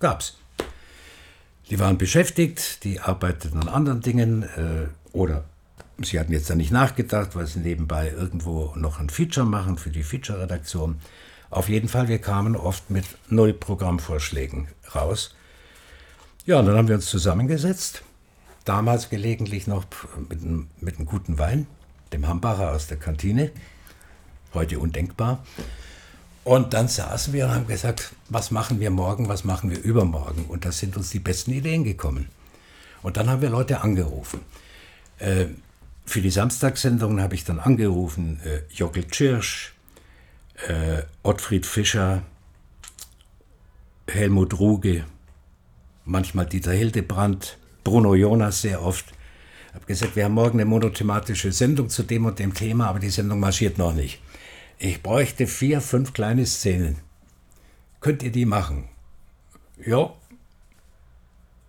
[0.00, 0.38] Gab's.
[1.68, 5.44] Die waren beschäftigt, die arbeiteten an anderen Dingen äh, oder
[5.98, 9.90] sie hatten jetzt da nicht nachgedacht, weil sie nebenbei irgendwo noch ein Feature machen für
[9.90, 10.98] die Feature-Redaktion.
[11.50, 15.34] Auf jeden Fall, wir kamen oft mit null Programmvorschlägen raus.
[16.46, 18.04] Ja, und dann haben wir uns zusammengesetzt,
[18.64, 19.84] damals gelegentlich noch
[20.30, 20.40] mit,
[20.80, 21.66] mit einem guten Wein
[22.12, 23.50] dem Hambacher aus der Kantine,
[24.54, 25.44] heute undenkbar.
[26.44, 30.44] Und dann saßen wir und haben gesagt, was machen wir morgen, was machen wir übermorgen?
[30.46, 32.28] Und da sind uns die besten Ideen gekommen.
[33.02, 34.40] Und dann haben wir Leute angerufen.
[35.18, 35.46] Äh,
[36.04, 39.74] für die Samstagssendungen habe ich dann angerufen, äh, Jockel Tschirsch,
[40.68, 42.22] äh, Ottfried Fischer,
[44.06, 45.04] Helmut Ruge,
[46.04, 49.15] manchmal Dieter Hildebrand, Bruno Jonas sehr oft
[49.76, 53.10] habe gesagt, wir haben morgen eine monothematische Sendung zu dem und dem Thema, aber die
[53.10, 54.20] Sendung marschiert noch nicht.
[54.78, 56.96] Ich bräuchte vier, fünf kleine Szenen.
[58.00, 58.88] Könnt ihr die machen?
[59.84, 60.14] Ja.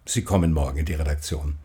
[0.05, 1.57] Sie kommen morgen in die Redaktion.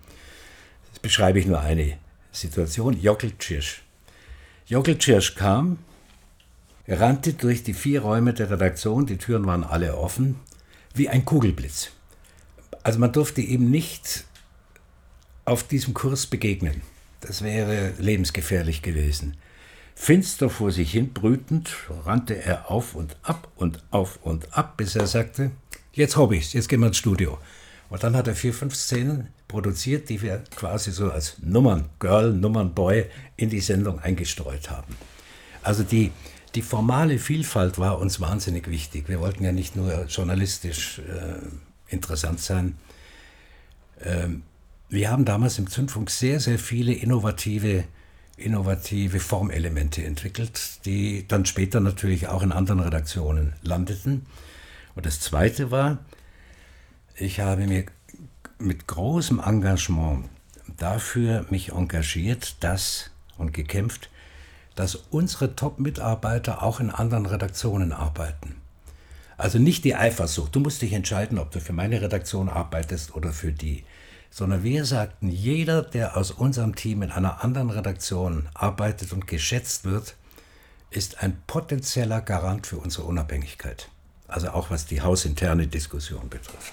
[0.91, 1.97] Das beschreibe ich nur eine
[2.33, 3.01] Situation.
[3.01, 3.83] Jockel Tschirsch.
[4.67, 5.79] Jockel Tschirsch kam,
[6.89, 10.41] rannte durch die vier Räume der Redaktion, die Türen waren alle offen,
[10.95, 11.91] wie ein Kugelblitz.
[12.83, 14.25] Also man durfte ihm nicht
[15.45, 16.83] auf diesem Kurs begegnen.
[17.21, 19.37] Das wäre lebensgefährlich gewesen.
[19.95, 21.75] Finster vor sich hin brütend
[22.05, 25.51] rannte er auf und ab und auf und ab, bis er sagte,
[25.93, 27.39] jetzt hab ich's, jetzt gehen wir ins Studio.
[27.91, 33.05] Und dann hat er vier, fünf Szenen produziert, die wir quasi so als Nummern-Girl, Nummern-Boy
[33.37, 34.97] in die Sendung eingestreut haben.
[35.63, 36.11] Also die,
[36.55, 39.09] die formale Vielfalt war uns wahnsinnig wichtig.
[39.09, 42.79] Wir wollten ja nicht nur journalistisch äh, interessant sein.
[44.01, 44.43] Ähm,
[44.93, 47.85] wir haben damals im Zündfunk sehr, sehr viele innovative,
[48.37, 54.27] innovative Formelemente entwickelt, die dann später natürlich auch in anderen Redaktionen landeten.
[54.95, 56.01] Und das Zweite war,
[57.17, 57.87] ich habe mir
[58.59, 60.29] mit großem Engagement
[60.77, 64.11] dafür mich engagiert, dass und gekämpft,
[64.75, 68.57] dass unsere Top-Mitarbeiter auch in anderen Redaktionen arbeiten.
[69.39, 70.55] Also nicht die Eifersucht.
[70.55, 73.85] Du musst dich entscheiden, ob du für meine Redaktion arbeitest oder für die
[74.33, 79.85] sondern wir sagten, jeder, der aus unserem Team in einer anderen Redaktion arbeitet und geschätzt
[79.85, 80.17] wird,
[80.91, 83.91] ist ein potenzieller Garant für unsere Unabhängigkeit.
[84.27, 86.73] Also auch was die hausinterne Diskussion betrifft.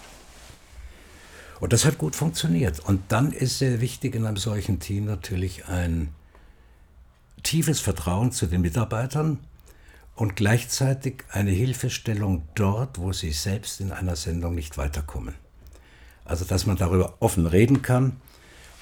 [1.59, 2.79] Und das hat gut funktioniert.
[2.79, 6.13] Und dann ist sehr wichtig in einem solchen Team natürlich ein
[7.43, 9.37] tiefes Vertrauen zu den Mitarbeitern
[10.15, 15.35] und gleichzeitig eine Hilfestellung dort, wo sie selbst in einer Sendung nicht weiterkommen.
[16.29, 18.17] Also dass man darüber offen reden kann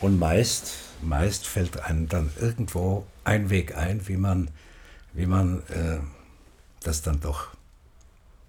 [0.01, 4.49] und meist, meist fällt einem dann irgendwo ein Weg ein, wie man,
[5.13, 5.99] wie man äh,
[6.83, 7.47] das dann doch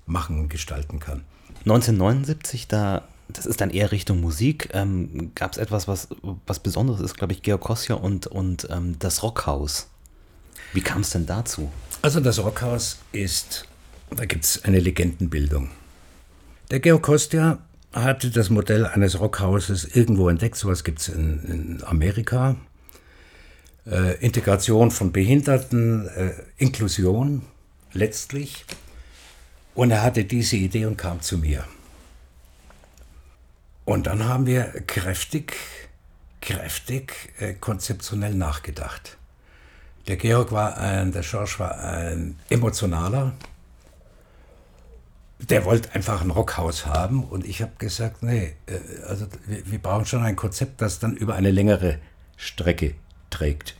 [0.04, 1.22] machen und gestalten kann.
[1.60, 6.08] 1979, da, das ist dann eher Richtung Musik, ähm, gab es etwas, was,
[6.46, 9.86] was Besonderes ist, glaube ich, Georg Kossia und, und ähm, das Rockhaus.
[10.72, 11.70] Wie kam es denn dazu?
[12.02, 13.64] Also das Rockhaus ist,
[14.10, 15.70] da gibt es eine Legendenbildung.
[16.72, 17.58] Der Georg Kostja
[18.02, 22.56] hatte das Modell eines Rockhauses irgendwo entdeckt, sowas gibt es in, in, Amerika.
[23.86, 27.42] Äh, Integration von Behinderten, äh, Inklusion
[27.92, 28.64] letztlich.
[29.74, 31.64] Und er hatte diese Idee und kam zu mir.
[33.84, 35.54] Und dann haben wir kräftig,
[36.40, 39.16] kräftig äh, konzeptionell nachgedacht.
[40.08, 43.32] Der Georg war ein, der George war ein emotionaler,
[45.38, 49.78] der wollte einfach ein Rockhaus haben und ich habe gesagt, nee, äh, also wir, wir,
[49.78, 51.98] brauchen schon ein Konzept, das dann über eine längere
[52.36, 52.94] Strecke
[53.30, 53.76] trägt.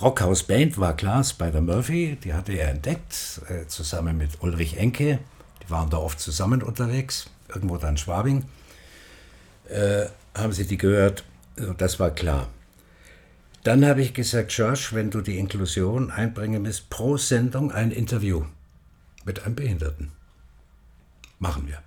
[0.00, 5.20] Rockhaus Band war klar, Spider Murphy, die hatte er entdeckt, äh, zusammen mit Ulrich Enke.
[5.62, 8.44] Die waren da oft zusammen unterwegs, irgendwo da in Schwabing.
[9.68, 11.24] Äh, haben sie die gehört,
[11.78, 12.48] das war klar.
[13.62, 18.44] Dann habe ich gesagt, George, wenn du die Inklusion einbringen willst, pro Sendung ein Interview
[19.24, 20.12] mit einem Behinderten.
[21.38, 21.82] Machen wir.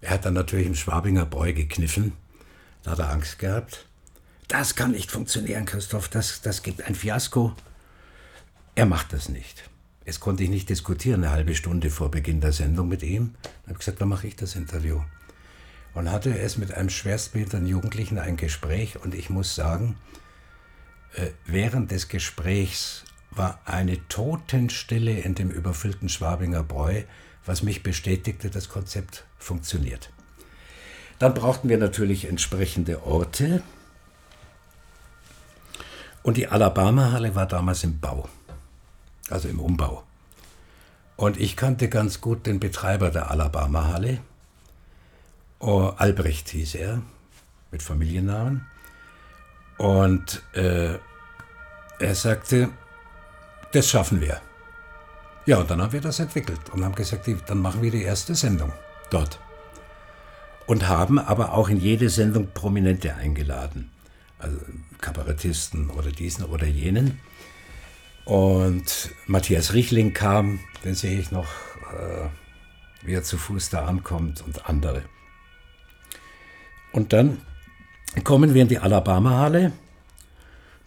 [0.00, 2.12] Er hat dann natürlich im Schwabinger Bräu gekniffen.
[2.82, 3.86] Da hat er Angst gehabt.
[4.48, 6.08] Das kann nicht funktionieren, Christoph.
[6.08, 7.54] Das, das gibt ein Fiasko.
[8.74, 9.70] Er macht das nicht.
[10.04, 13.34] Jetzt konnte ich nicht diskutieren, eine halbe Stunde vor Beginn der Sendung mit ihm.
[13.42, 15.00] Dann habe ich gesagt, dann mache ich das Interview.
[15.94, 18.98] Und hatte es mit einem schwerstbehinderten Jugendlichen ein Gespräch.
[19.02, 19.96] Und ich muss sagen,
[21.14, 27.04] äh, während des Gesprächs war eine Totenstille in dem überfüllten Schwabinger Bräu
[27.46, 30.10] was mich bestätigte, das Konzept funktioniert.
[31.18, 33.62] Dann brauchten wir natürlich entsprechende Orte.
[36.22, 38.28] Und die Alabama-Halle war damals im Bau,
[39.30, 40.04] also im Umbau.
[41.16, 44.18] Und ich kannte ganz gut den Betreiber der Alabama-Halle.
[45.60, 47.02] Oh, Albrecht hieß er,
[47.70, 48.66] mit Familiennamen.
[49.78, 50.98] Und äh,
[51.98, 52.70] er sagte,
[53.72, 54.40] das schaffen wir.
[55.46, 58.34] Ja, und dann haben wir das entwickelt und haben gesagt, dann machen wir die erste
[58.34, 58.72] Sendung
[59.10, 59.38] dort.
[60.66, 63.90] Und haben aber auch in jede Sendung Prominente eingeladen.
[64.38, 64.58] Also
[65.02, 67.20] Kabarettisten oder diesen oder jenen.
[68.24, 71.48] Und Matthias Richling kam, den sehe ich noch,
[71.92, 72.28] äh,
[73.02, 75.02] wie er zu Fuß da ankommt und andere.
[76.92, 77.42] Und dann
[78.22, 79.72] kommen wir in die Alabama-Halle.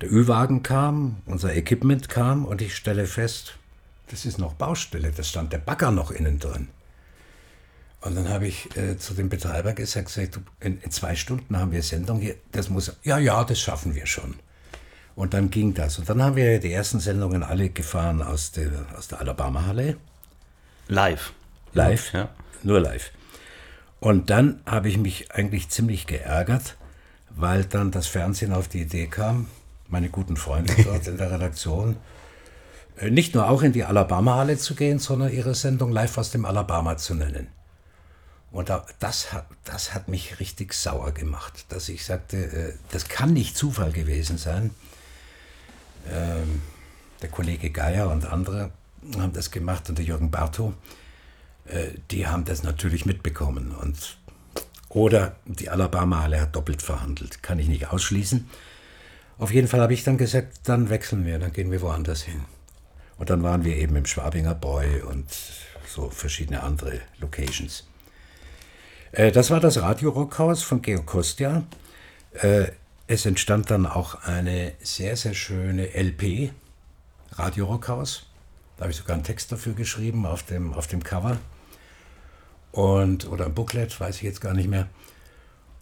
[0.01, 3.56] Der Ü-Wagen kam, unser Equipment kam und ich stelle fest,
[4.09, 6.69] das ist noch Baustelle, da stand der Bagger noch innen drin.
[8.01, 11.71] Und dann habe ich äh, zu dem Betreiber gesagt, gesagt in, in, zwei Stunden haben
[11.71, 14.35] wir Sendung hier, das muss, ja, ja, das schaffen wir schon.
[15.15, 15.97] Und dann ging das.
[15.97, 19.97] Und dann haben wir die ersten Sendungen alle gefahren aus der, aus der Alabama-Halle.
[20.87, 21.33] Live.
[21.73, 22.29] Live, ja.
[22.61, 23.11] Nur live.
[23.99, 26.77] Und dann habe ich mich eigentlich ziemlich geärgert,
[27.31, 29.47] weil dann das Fernsehen auf die Idee kam,
[29.87, 31.97] meine guten Freunde dort in der Redaktion,
[33.01, 36.97] nicht nur auch in die Alabama-Halle zu gehen, sondern ihre Sendung live aus dem Alabama
[36.97, 37.47] zu nennen.
[38.51, 43.33] Und das hat, das hat mich richtig sauer gemacht, dass ich sagte, äh, das kann
[43.33, 44.71] nicht Zufall gewesen sein.
[46.09, 46.61] Ähm,
[47.21, 48.71] der Kollege Geier und andere
[49.17, 50.73] haben das gemacht und der Jürgen Bartow,
[51.65, 53.75] äh, die haben das natürlich mitbekommen.
[53.75, 54.17] Und,
[54.89, 58.49] oder die Alabama-Halle hat doppelt verhandelt, kann ich nicht ausschließen.
[59.37, 62.45] Auf jeden Fall habe ich dann gesagt, dann wechseln wir, dann gehen wir woanders hin.
[63.17, 65.25] Und dann waren wir eben im Schwabinger Boy und
[65.87, 67.87] so verschiedene andere Locations.
[69.11, 71.63] Äh, das war das Radio Rockhaus von Georg Kostja.
[72.33, 72.67] Äh,
[73.07, 76.51] es entstand dann auch eine sehr, sehr schöne LP,
[77.31, 78.25] Radio Rockhaus.
[78.75, 81.37] Da habe ich sogar einen Text dafür geschrieben auf dem, auf dem Cover.
[82.71, 84.87] Und, oder ein Booklet, weiß ich jetzt gar nicht mehr.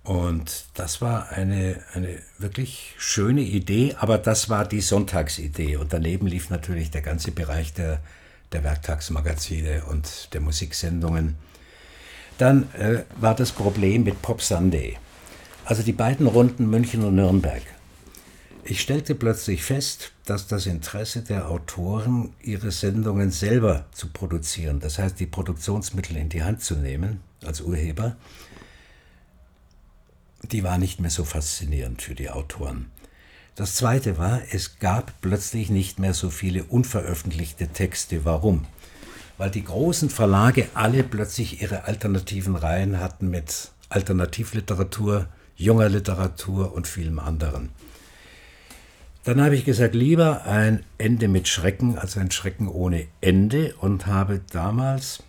[0.05, 5.77] Und das war eine, eine wirklich schöne Idee, aber das war die Sonntagsidee.
[5.77, 8.01] Und daneben lief natürlich der ganze Bereich der,
[8.51, 11.35] der Werktagsmagazine und der Musiksendungen.
[12.37, 14.97] Dann äh, war das Problem mit Pop Sunday.
[15.65, 17.63] Also die beiden Runden München und Nürnberg.
[18.63, 24.99] Ich stellte plötzlich fest, dass das Interesse der Autoren, ihre Sendungen selber zu produzieren, das
[24.99, 28.15] heißt die Produktionsmittel in die Hand zu nehmen als Urheber,
[30.51, 32.91] die war nicht mehr so faszinierend für die Autoren.
[33.55, 38.25] Das zweite war, es gab plötzlich nicht mehr so viele unveröffentlichte Texte.
[38.25, 38.65] Warum?
[39.37, 46.87] Weil die großen Verlage alle plötzlich ihre alternativen Reihen hatten mit Alternativliteratur, junger Literatur und
[46.87, 47.69] vielem anderen.
[49.23, 54.05] Dann habe ich gesagt, lieber ein Ende mit Schrecken als ein Schrecken ohne Ende und
[54.05, 55.23] habe damals,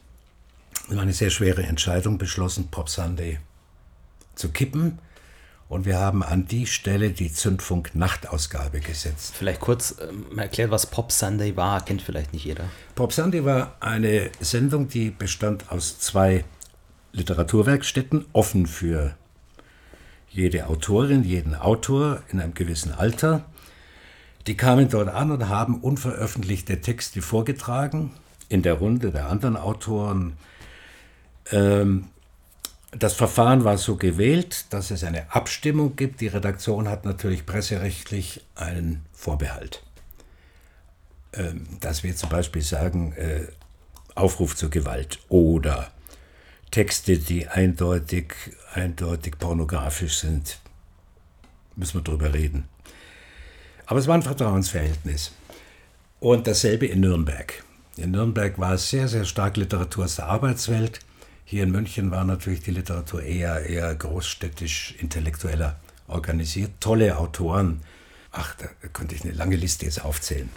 [0.88, 3.38] war eine sehr schwere Entscheidung, beschlossen, Pop Sunday
[4.34, 4.98] zu kippen
[5.68, 9.34] Und wir haben an die Stelle die Zündfunk-Nachtausgabe gesetzt.
[9.36, 12.64] Vielleicht kurz ähm, erklärt, was Pop Sunday war, kennt vielleicht nicht jeder.
[12.94, 16.44] Pop Sunday war eine Sendung, die bestand aus zwei
[17.12, 19.16] Literaturwerkstätten, offen für
[20.28, 23.44] jede Autorin, jeden Autor in einem gewissen Alter.
[24.46, 28.12] Die kamen dort an und haben unveröffentlichte Texte vorgetragen
[28.48, 30.34] in der Runde der anderen Autoren.
[31.50, 32.06] Ähm,
[32.92, 36.20] das Verfahren war so gewählt, dass es eine Abstimmung gibt.
[36.20, 39.82] Die Redaktion hat natürlich presserechtlich einen Vorbehalt.
[41.32, 43.46] Ähm, dass wir zum Beispiel sagen, äh,
[44.14, 45.90] Aufruf zur Gewalt oder
[46.70, 48.34] Texte, die eindeutig,
[48.72, 50.58] eindeutig pornografisch sind,
[51.74, 52.68] müssen wir drüber reden.
[53.86, 55.32] Aber es war ein Vertrauensverhältnis.
[56.18, 57.62] Und dasselbe in Nürnberg.
[57.96, 61.00] In Nürnberg war es sehr, sehr stark Literatur aus der Arbeitswelt.
[61.48, 65.76] Hier in München war natürlich die Literatur eher, eher großstädtisch, intellektueller
[66.08, 66.72] organisiert.
[66.80, 67.82] Tolle Autoren.
[68.32, 70.48] Ach, da könnte ich eine lange Liste jetzt aufzählen.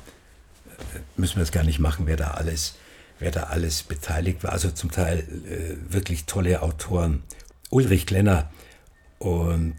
[0.95, 2.73] Äh, müssen wir es gar nicht machen, wer da alles,
[3.19, 4.51] wer da alles beteiligt war.
[4.51, 7.21] Also zum Teil äh, wirklich tolle Autoren.
[7.69, 8.49] Ulrich Klenner
[9.19, 9.75] und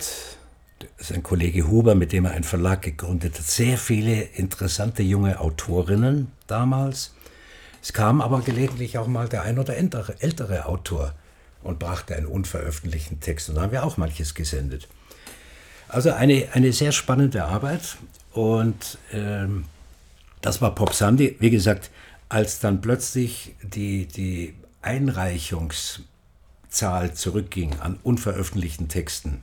[0.97, 3.45] sein Kollege Huber, mit dem er einen Verlag gegründet hat.
[3.45, 7.15] Sehr viele interessante junge Autorinnen damals.
[7.83, 11.15] Es kam aber gelegentlich auch mal der ein oder ältere, ältere Autor
[11.63, 13.49] und brachte einen unveröffentlichten Text.
[13.49, 14.89] Und da haben wir auch manches gesendet.
[15.89, 17.97] Also eine, eine sehr spannende Arbeit.
[18.33, 19.65] Und ähm,
[20.41, 21.37] das war Pop Sandy.
[21.41, 21.91] Wie gesagt,
[22.29, 29.43] als dann plötzlich die, die Einreichungszahl zurückging an unveröffentlichten Texten,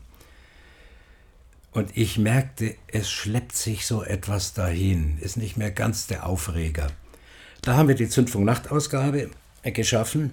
[1.78, 6.88] und ich merkte, es schleppt sich so etwas dahin, ist nicht mehr ganz der Aufreger.
[7.68, 9.30] Da haben wir die Zündfunk Nachtausgabe
[9.62, 10.32] geschaffen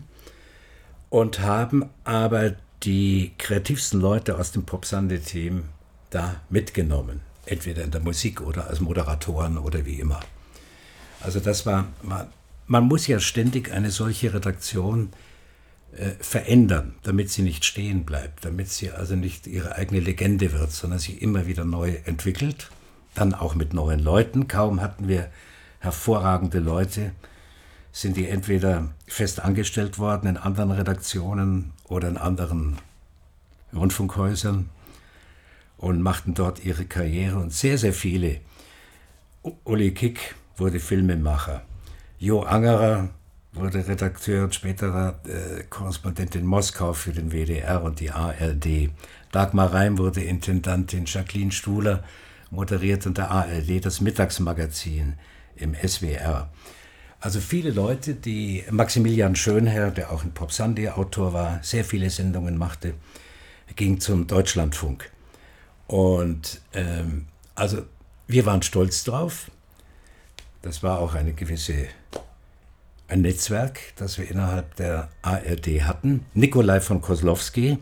[1.11, 2.55] und haben aber
[2.85, 5.65] die kreativsten Leute aus dem Pop Sunday Team
[6.11, 7.23] da mitgenommen.
[7.45, 10.21] Entweder in der Musik oder als Moderatoren oder wie immer.
[11.23, 12.29] Also das war, man,
[12.69, 15.13] man muss ja ständig eine solche Redaktion
[15.97, 20.71] äh, verändern, damit sie nicht stehen bleibt, damit sie also nicht ihre eigene Legende wird,
[20.71, 22.71] sondern sich immer wieder neu entwickelt.
[23.17, 24.47] Dann auch mit neuen Leuten.
[24.47, 25.33] Kaum hatten wir
[25.85, 27.13] hervorragende Leute,
[27.93, 32.79] sind die entweder fest angestellt worden in anderen Redaktionen oder in anderen
[33.73, 34.69] Rundfunkhäusern
[35.79, 37.39] und machten dort ihre Karriere.
[37.39, 38.41] Und sehr, sehr viele.
[39.65, 41.63] Uli Kick wurde Filmemacher.
[42.19, 43.11] Jo Angerer
[43.53, 48.91] wurde Redakteur und späterer äh, Korrespondent in Moskau für den WDR und die ARD.
[49.31, 51.05] Dagmar Reim wurde Intendantin.
[51.07, 52.03] Jacqueline Stuhler
[52.51, 55.15] moderiert unter ARD das Mittagsmagazin
[55.57, 56.51] im SWR.
[57.21, 62.11] Also viele Leute, die Maximilian Schönherr, der auch ein Pop Sunday Autor war, sehr viele
[62.11, 62.95] Sendungen machte,
[63.77, 65.11] ging zum Deutschlandfunk.
[65.87, 67.83] Und ähm, also
[68.27, 69.51] wir waren stolz drauf.
[70.63, 71.89] Das war auch eine gewisse
[73.09, 76.25] ein Netzwerk, das wir innerhalb der ARD hatten.
[76.35, 77.79] Nikolai von Koslowski,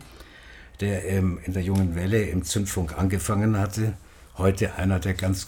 [0.80, 3.94] der in der Jungen Welle im Zündfunk angefangen hatte,
[4.36, 5.46] heute einer der ganz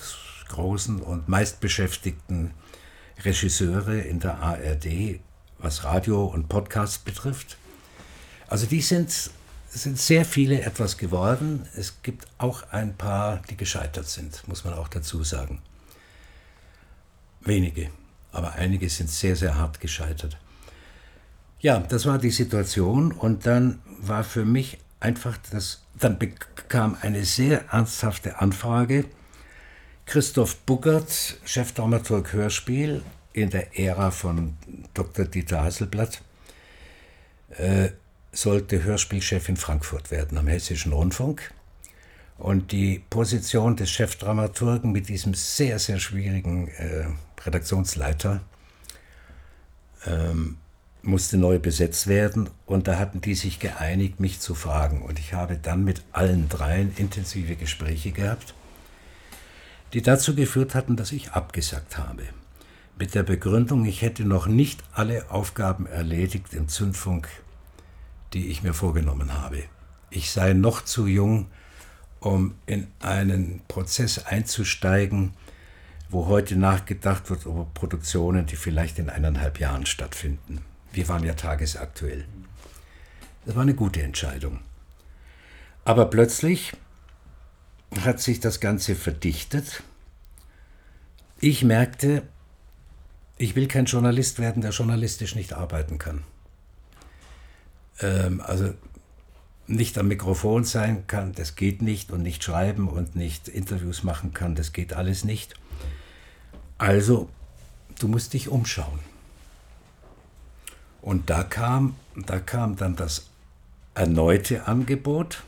[0.55, 2.53] großen und meistbeschäftigten
[3.25, 5.19] Regisseure in der ARD,
[5.59, 7.57] was Radio und Podcast betrifft.
[8.47, 9.31] Also die sind,
[9.69, 11.67] sind sehr viele etwas geworden.
[11.77, 15.61] Es gibt auch ein paar, die gescheitert sind, muss man auch dazu sagen.
[17.41, 17.91] Wenige,
[18.31, 20.39] aber einige sind sehr, sehr hart gescheitert.
[21.59, 27.25] Ja, das war die Situation und dann war für mich einfach das, dann bekam eine
[27.25, 29.07] sehr ernsthafte Anfrage
[30.07, 33.03] Christoph Buckert, Chefdramaturg Hörspiel
[33.33, 34.57] in der Ära von
[34.93, 35.25] Dr.
[35.25, 36.21] Dieter Hasselblatt,
[37.57, 37.89] äh,
[38.31, 41.53] sollte Hörspielchef in Frankfurt werden am Hessischen Rundfunk.
[42.37, 47.07] Und die Position des Chefdramaturgen mit diesem sehr, sehr schwierigen äh,
[47.43, 48.41] Redaktionsleiter
[50.07, 50.59] ähm,
[51.03, 52.51] musste neu besetzt werden.
[52.67, 55.03] Und da hatten die sich geeinigt, mich zu fragen.
[55.03, 58.55] Und ich habe dann mit allen dreien intensive Gespräche gehabt
[59.95, 62.25] die dazu geführt hatten, dass ich abgesagt habe.
[62.99, 67.29] Mit der Begründung, ich hätte noch nicht alle Aufgaben erledigt im Zündfunk,
[68.33, 69.63] die ich mir vorgenommen habe.
[70.11, 71.47] Ich sei noch zu jung,
[72.19, 75.33] um in einen Prozess einzusteigen,
[76.09, 80.61] wo heute nachgedacht wird über Produktionen, die vielleicht in eineinhalb Jahren stattfinden.
[80.93, 82.25] Wir waren ja tagesaktuell.
[83.47, 84.61] Das war eine gute Entscheidung.
[85.85, 86.73] Aber plötzlich
[88.01, 89.83] hat sich das Ganze verdichtet.
[91.41, 92.23] Ich merkte,
[93.37, 96.25] ich will kein Journalist werden, der journalistisch nicht arbeiten kann.
[98.01, 98.73] Ähm, also
[99.67, 104.35] nicht am Mikrofon sein kann, das geht nicht und nicht schreiben und nicht Interviews machen
[104.35, 105.55] kann, das geht alles nicht.
[106.79, 107.29] Also,
[107.99, 108.99] du musst dich umschauen.
[111.01, 113.27] Und da kam, da kam dann das
[113.95, 115.43] erneute Angebot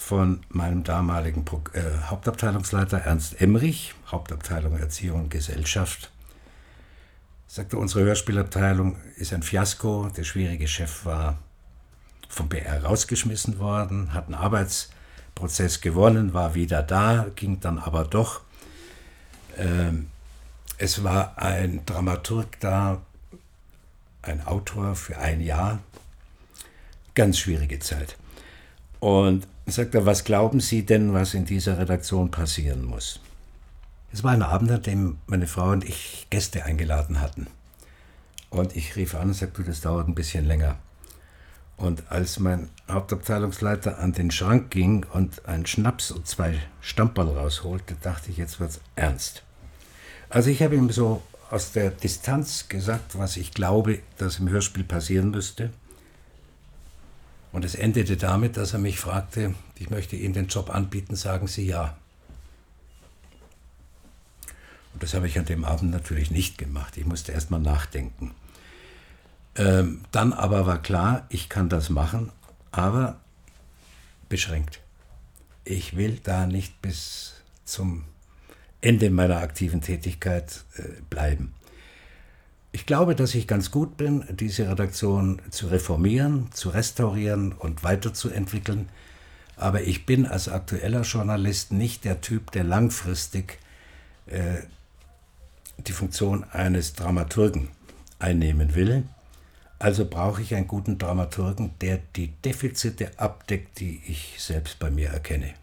[0.00, 1.44] von meinem damaligen
[1.74, 6.10] äh, Hauptabteilungsleiter Ernst Emmerich, Hauptabteilung Erziehung und Gesellschaft.
[7.46, 10.08] Sagte, unsere Hörspielabteilung ist ein Fiasko.
[10.16, 11.38] Der schwierige Chef war
[12.30, 18.40] vom BR rausgeschmissen worden, hat einen Arbeitsprozess gewonnen, war wieder da, ging dann aber doch.
[19.58, 20.08] Ähm,
[20.78, 23.02] es war ein Dramaturg da,
[24.22, 25.80] ein Autor für ein Jahr.
[27.14, 28.16] Ganz schwierige Zeit.
[28.98, 33.20] Und sagt er, was glauben Sie denn, was in dieser Redaktion passieren muss?
[34.12, 37.46] Es war ein Abend, an dem meine Frau und ich Gäste eingeladen hatten.
[38.50, 40.78] Und ich rief an und sagte, das dauert ein bisschen länger.
[41.76, 47.94] Und als mein Hauptabteilungsleiter an den Schrank ging und einen Schnaps und zwei Stamperl rausholte,
[48.02, 49.44] dachte ich, jetzt wird's ernst.
[50.28, 54.84] Also ich habe ihm so aus der Distanz gesagt, was ich glaube, dass im Hörspiel
[54.84, 55.70] passieren müsste.
[57.52, 61.46] Und es endete damit, dass er mich fragte, ich möchte Ihnen den Job anbieten, sagen
[61.46, 61.96] Sie ja.
[64.92, 66.96] Und das habe ich an dem Abend natürlich nicht gemacht.
[66.96, 68.32] Ich musste erst mal nachdenken.
[69.56, 72.30] Ähm, dann aber war klar, ich kann das machen,
[72.70, 73.18] aber
[74.28, 74.80] beschränkt.
[75.64, 77.34] Ich will da nicht bis
[77.64, 78.04] zum
[78.80, 81.54] Ende meiner aktiven Tätigkeit äh, bleiben.
[82.72, 88.88] Ich glaube, dass ich ganz gut bin, diese Redaktion zu reformieren, zu restaurieren und weiterzuentwickeln.
[89.56, 93.58] Aber ich bin als aktueller Journalist nicht der Typ, der langfristig
[94.26, 94.62] äh,
[95.78, 97.68] die Funktion eines Dramaturgen
[98.18, 99.04] einnehmen will.
[99.78, 105.08] Also brauche ich einen guten Dramaturgen, der die Defizite abdeckt, die ich selbst bei mir
[105.08, 105.54] erkenne.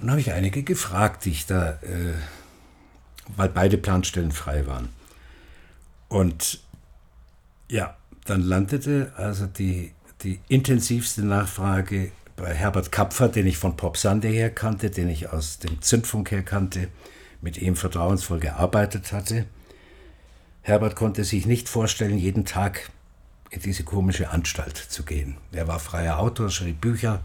[0.00, 2.14] Und habe ich einige gefragt, die ich da, äh,
[3.36, 4.88] weil beide Planstellen frei waren.
[6.08, 6.60] Und
[7.68, 13.96] ja, dann landete also die, die intensivste Nachfrage bei Herbert Kapfer, den ich von Pop
[13.96, 16.88] Sande her kannte, den ich aus dem Zündfunk her kannte,
[17.40, 19.46] mit ihm vertrauensvoll gearbeitet hatte.
[20.62, 22.90] Herbert konnte sich nicht vorstellen, jeden Tag
[23.50, 25.36] in diese komische Anstalt zu gehen.
[25.50, 27.20] Er war freier Autor, schrieb Bücher.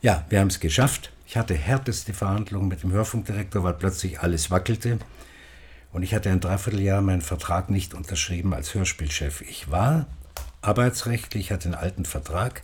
[0.00, 1.12] Ja, wir haben es geschafft.
[1.28, 4.98] Ich hatte härteste Verhandlungen mit dem Hörfunkdirektor, weil plötzlich alles wackelte.
[5.92, 9.42] Und ich hatte ein Dreivierteljahr meinen Vertrag nicht unterschrieben als Hörspielchef.
[9.42, 10.06] Ich war
[10.62, 12.62] arbeitsrechtlich, hatte einen alten Vertrag,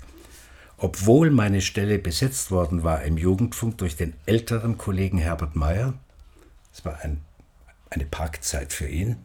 [0.78, 5.92] obwohl meine Stelle besetzt worden war im Jugendfunk durch den älteren Kollegen Herbert Meyer.
[6.72, 7.20] Es war ein,
[7.90, 9.16] eine Parkzeit für ihn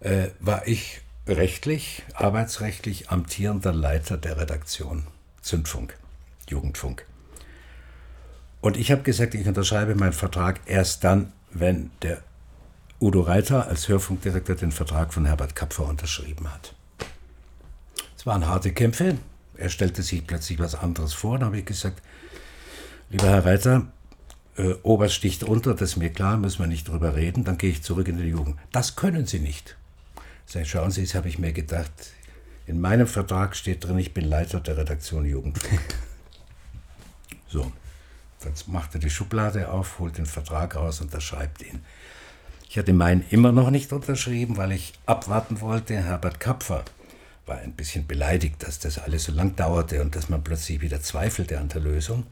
[0.00, 5.06] äh, war ich rechtlich, arbeitsrechtlich amtierender Leiter der Redaktion
[5.40, 5.96] Zündfunk,
[6.50, 7.06] Jugendfunk.
[8.60, 12.22] Und ich habe gesagt, ich unterschreibe meinen Vertrag erst dann, wenn der
[13.00, 16.74] Udo Reiter als Hörfunkdirektor den Vertrag von Herbert Kapfer unterschrieben hat.
[18.16, 19.16] Es waren harte Kämpfe.
[19.56, 21.38] Er stellte sich plötzlich was anderes vor.
[21.38, 22.02] Dann habe ich gesagt,
[23.10, 23.86] lieber Herr Reiter,
[24.56, 27.70] äh, Oberst sticht unter, das ist mir klar, müssen wir nicht drüber reden, dann gehe
[27.70, 28.56] ich zurück in die Jugend.
[28.72, 29.76] Das können Sie nicht.
[30.46, 31.92] Sag, schauen Sie, das habe ich mir gedacht.
[32.66, 35.80] In meinem Vertrag steht drin, ich bin Leiter der Redaktion Jugendfunk.
[37.48, 37.72] so,
[38.44, 41.80] jetzt macht er die Schublade auf, holt den Vertrag raus, unterschreibt ihn.
[42.68, 45.94] Ich hatte meinen immer noch nicht unterschrieben, weil ich abwarten wollte.
[45.96, 46.84] Herbert Kapfer
[47.46, 51.00] war ein bisschen beleidigt, dass das alles so lang dauerte und dass man plötzlich wieder
[51.00, 52.26] zweifelte an der Lösung.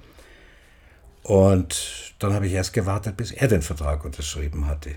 [1.22, 4.96] Und dann habe ich erst gewartet, bis er den Vertrag unterschrieben hatte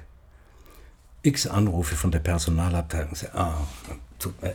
[1.24, 3.14] x Anrufe von der Personalabteilung.
[3.34, 3.58] Ah,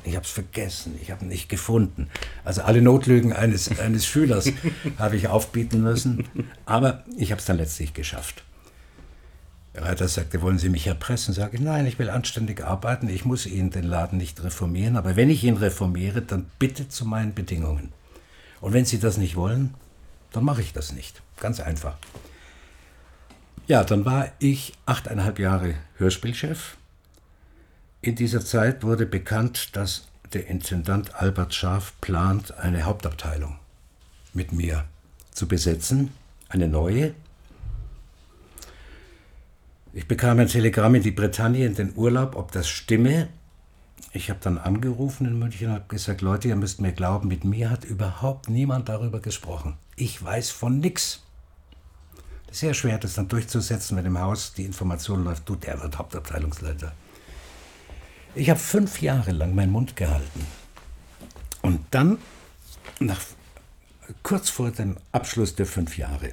[0.05, 2.09] ich habe es vergessen, ich habe nicht gefunden.
[2.45, 4.51] Also alle Notlügen eines, eines Schülers
[4.99, 6.29] habe ich aufbieten müssen,
[6.67, 8.45] aber ich habe es dann letztlich geschafft.
[9.75, 11.35] Der Reiter sagte, wollen Sie mich erpressen?
[11.35, 15.17] Sage ich, nein, ich will anständig arbeiten, ich muss Ihnen den Laden nicht reformieren, aber
[15.17, 17.93] wenn ich ihn reformiere, dann bitte zu meinen Bedingungen.
[18.61, 19.75] Und wenn Sie das nicht wollen,
[20.33, 21.23] dann mache ich das nicht.
[21.41, 21.97] Ganz einfach.
[23.67, 26.77] Ja, dann war ich achteinhalb Jahre Hörspielchef.
[28.03, 33.57] In dieser Zeit wurde bekannt, dass der Intendant Albert Scharf plant, eine Hauptabteilung
[34.35, 34.85] mit mir
[35.31, 36.13] zu besetzen,
[36.51, 37.15] eine neue.
[39.95, 43.29] Ich bekam ein Telegramm in die Bretagne in den Urlaub, ob das stimme.
[44.13, 47.45] Ich habe dann angerufen in München und habe gesagt, Leute, ihr müsst mir glauben, mit
[47.45, 49.79] mir hat überhaupt niemand darüber gesprochen.
[49.97, 51.24] Ich weiß von nichts
[52.55, 56.93] sehr schwer, das dann durchzusetzen, wenn im Haus die Information läuft, du, der wird Hauptabteilungsleiter.
[58.35, 60.47] Ich habe fünf Jahre lang meinen Mund gehalten.
[61.63, 62.19] Und dann,
[63.01, 63.21] nach,
[64.23, 66.33] kurz vor dem Abschluss der fünf Jahre,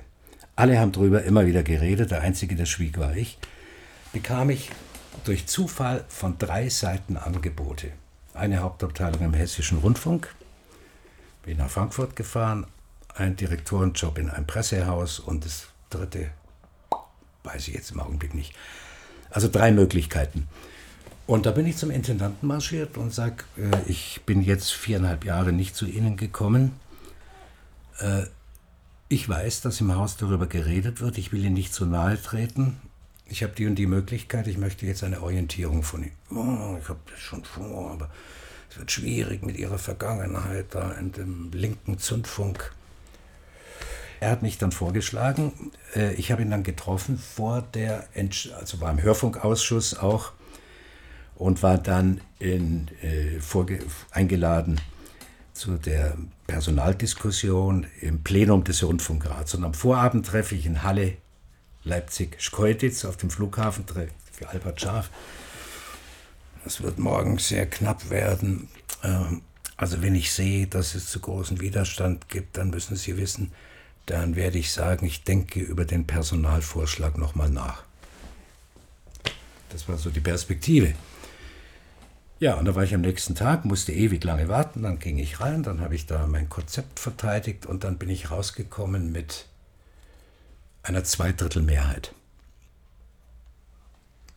[0.55, 3.37] alle haben darüber immer wieder geredet, der Einzige, der schwieg, war ich,
[4.13, 4.69] bekam ich
[5.23, 7.91] durch Zufall von drei Seiten Angebote.
[8.33, 10.33] Eine Hauptabteilung im Hessischen Rundfunk,
[11.43, 12.67] bin nach Frankfurt gefahren,
[13.15, 16.31] ein Direktorenjob in einem Pressehaus und das dritte
[17.43, 18.53] weiß ich jetzt im Augenblick nicht.
[19.29, 20.47] Also drei Möglichkeiten.
[21.27, 25.53] Und da bin ich zum Intendanten marschiert und sage, äh, ich bin jetzt viereinhalb Jahre
[25.53, 26.73] nicht zu Ihnen gekommen.
[27.99, 28.23] Äh,
[29.07, 31.17] ich weiß, dass im Haus darüber geredet wird.
[31.17, 32.77] Ich will Ihnen nicht zu nahe treten.
[33.25, 34.47] Ich habe die und die Möglichkeit.
[34.47, 36.11] Ich möchte jetzt eine Orientierung von Ihnen.
[36.31, 38.09] Oh, ich habe das schon vor, aber
[38.69, 42.73] es wird schwierig mit Ihrer Vergangenheit da in dem linken Zündfunk.
[44.21, 45.71] Er hat mich dann vorgeschlagen.
[45.95, 50.31] Äh, ich habe ihn dann getroffen vor der, Entsch also war im Hörfunkausschuss auch
[51.35, 53.39] und war dann in, äh,
[54.11, 54.79] eingeladen
[55.53, 56.15] zu der
[56.45, 59.55] Personaldiskussion im Plenum des Rundfunkrats.
[59.55, 61.17] Und am Vorabend treffe ich in Halle
[61.83, 63.85] Leipzig-Schkeuditz auf dem Flughafen
[64.31, 65.09] für Albert Scharf.
[66.63, 68.69] Es wird morgen sehr knapp werden.
[69.03, 69.41] Ähm,
[69.77, 73.51] also wenn ich sehe, dass es zu großen Widerstand gibt, dann müssen Sie wissen,
[74.05, 77.83] dann werde ich sagen, ich denke über den Personalvorschlag nochmal nach.
[79.69, 80.93] Das war so die Perspektive.
[82.39, 85.39] Ja, und da war ich am nächsten Tag, musste ewig lange warten, dann ging ich
[85.39, 89.45] rein, dann habe ich da mein Konzept verteidigt und dann bin ich rausgekommen mit
[90.81, 92.15] einer Zweidrittelmehrheit,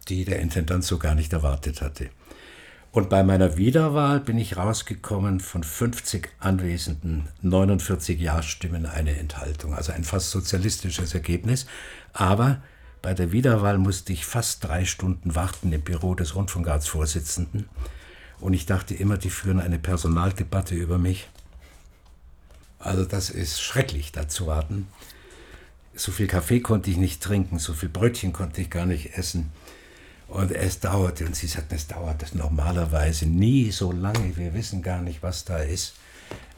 [0.09, 2.11] die der Intendant so gar nicht erwartet hatte.
[2.95, 9.75] Und bei meiner Wiederwahl bin ich rausgekommen von 50 Anwesenden, 49 Ja-Stimmen, eine Enthaltung.
[9.75, 11.67] Also ein fast sozialistisches Ergebnis.
[12.13, 12.63] Aber
[13.03, 17.69] bei der Wiederwahl musste ich fast drei Stunden warten im Büro des Rundfunkratsvorsitzenden.
[18.39, 21.29] Und ich dachte immer, die führen eine Personaldebatte über mich.
[22.79, 24.87] Also das ist schrecklich, da zu warten.
[25.97, 29.51] So viel Kaffee konnte ich nicht trinken, so viel Brötchen konnte ich gar nicht essen.
[30.35, 35.01] Und es dauerte, und sie sagten, es dauert normalerweise nie so lange, wir wissen gar
[35.01, 35.95] nicht, was da ist.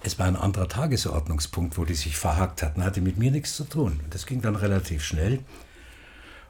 [0.02, 3.64] Es war ein anderer Tagesordnungspunkt, wo die sich verhakt hatten, hatte mit mir nichts zu
[3.64, 4.00] tun.
[4.08, 5.40] Das ging dann relativ schnell.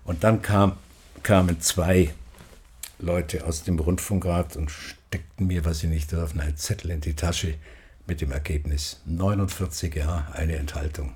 [0.04, 0.76] Und dann kam,
[1.24, 2.14] kamen zwei
[3.00, 7.16] Leute aus dem Rundfunkrat und steckten mir, was sie nicht dürfen, einen Zettel in die
[7.16, 7.54] Tasche
[8.06, 11.12] mit dem Ergebnis 49 Jahre, eine Enthaltung.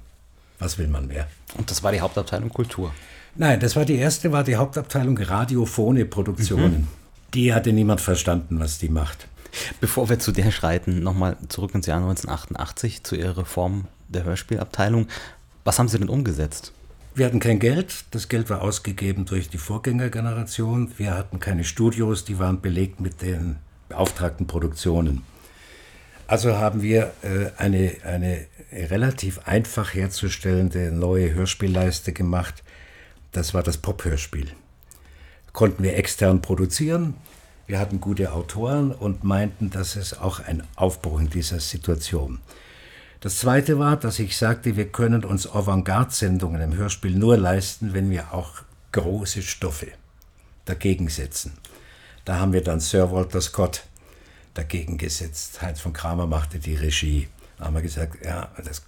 [0.59, 1.29] Was will man mehr?
[1.57, 2.93] Und das war die Hauptabteilung Kultur.
[3.37, 6.73] Nein, das war die erste, war die Hauptabteilung Radiophone Produktionen.
[6.73, 6.89] Mhm.
[7.35, 9.29] Die hatte niemand verstanden, was die macht.
[9.81, 15.07] Bevor wir zu der schreiten, nochmal zurück ins Jahr 1988 zu Ihrer Reform der Hörspielabteilung.
[15.65, 16.73] Was haben Sie denn umgesetzt?
[17.15, 20.93] Wir hatten kein Geld, das Geld war ausgegeben durch die Vorgängergeneration.
[20.97, 23.57] Wir hatten keine Studios, die waren belegt mit den
[23.89, 25.23] beauftragten Produktionen.
[26.29, 32.63] Also haben wir äh, eine, eine relativ einfach herzustellende neue Hörspielleiste gemacht,
[33.33, 34.51] das war das Pop-Hörspiel.
[35.53, 37.15] Konnten wir extern produzieren.
[37.67, 42.41] Wir hatten gute Autoren und meinten, das ist auch ein Aufbruch in dieser Situation.
[43.21, 48.11] Das zweite war, dass ich sagte, wir können uns Avantgarde-Sendungen im Hörspiel nur leisten, wenn
[48.11, 48.63] wir auch
[48.93, 49.89] große Stoffe
[50.65, 51.53] dagegen setzen.
[52.25, 53.85] Da haben wir dann Sir Walter Scott
[54.55, 55.61] dagegen gesetzt.
[55.63, 57.29] Heinz von Kramer machte die Regie.
[57.59, 58.83] Da haben wir gesagt, ja, das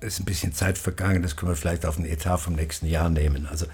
[0.00, 3.10] ist ein bisschen Zeit vergangen, das können wir vielleicht auf den Etat vom nächsten Jahr
[3.10, 3.46] nehmen.
[3.46, 3.66] Also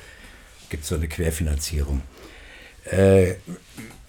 [0.68, 2.02] gibt es so eine Querfinanzierung.
[2.84, 3.34] Äh,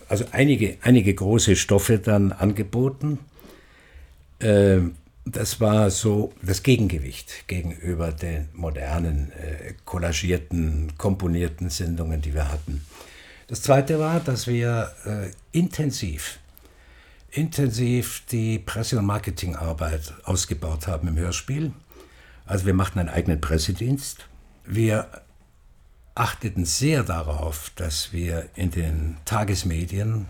[0.07, 3.19] also einige, einige große Stoffe dann angeboten.
[4.39, 4.79] Äh,
[5.25, 12.85] das war so das Gegengewicht gegenüber den modernen, äh, collagierten, komponierten Sendungen, die wir hatten.
[13.47, 16.39] Das zweite war, dass wir äh, intensiv,
[17.31, 21.71] intensiv die Presse- und Marketingarbeit ausgebaut haben im Hörspiel.
[22.45, 24.27] Also wir machten einen eigenen Pressedienst.
[24.65, 25.07] Wir
[26.15, 30.27] achteten sehr darauf, dass wir in den Tagesmedien,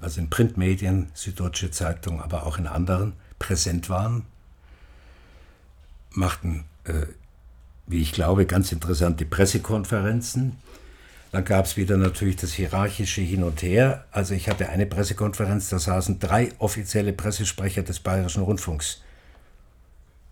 [0.00, 4.24] also in Printmedien, Süddeutsche Zeitung, aber auch in anderen, präsent waren,
[6.10, 7.06] machten, äh,
[7.86, 10.56] wie ich glaube, ganz interessante Pressekonferenzen.
[11.32, 14.04] Dann gab es wieder natürlich das hierarchische Hin und Her.
[14.10, 19.02] Also ich hatte eine Pressekonferenz, da saßen drei offizielle Pressesprecher des Bayerischen Rundfunks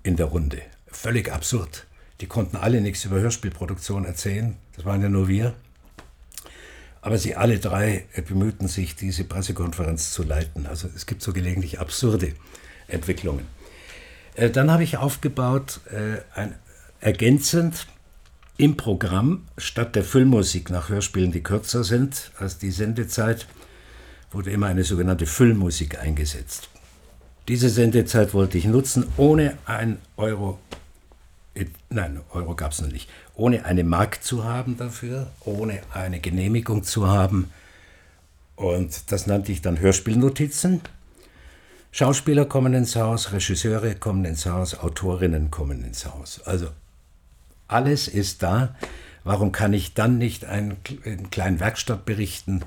[0.03, 0.63] in der Runde
[0.97, 1.87] völlig absurd.
[2.21, 5.55] Die konnten alle nichts über Hörspielproduktion erzählen, das waren ja nur wir.
[7.03, 10.67] Aber sie alle drei bemühten sich, diese Pressekonferenz zu leiten.
[10.67, 12.33] Also es gibt so gelegentlich absurde
[12.89, 13.47] Entwicklungen.
[14.37, 16.55] Äh, dann habe ich aufgebaut, äh, ein,
[17.01, 17.87] ergänzend
[18.57, 23.47] im Programm statt der Füllmusik nach Hörspielen, die kürzer sind als die Sendezeit,
[24.31, 26.69] wurde immer eine sogenannte Füllmusik eingesetzt.
[27.49, 30.59] Diese Sendezeit wollte ich nutzen, ohne ein Euro,
[31.91, 36.83] nein, Euro gab es noch nicht, ohne eine Mark zu haben dafür, ohne eine Genehmigung
[36.83, 37.51] zu haben.
[38.57, 40.81] Und das nannte ich dann Hörspielnotizen.
[41.91, 46.41] Schauspieler kommen ins Haus, Regisseure kommen ins Haus, Autorinnen kommen ins Haus.
[46.45, 46.69] Also
[47.69, 48.75] alles ist da.
[49.23, 52.63] Warum kann ich dann nicht einen, einen kleinen Werkstatt berichten,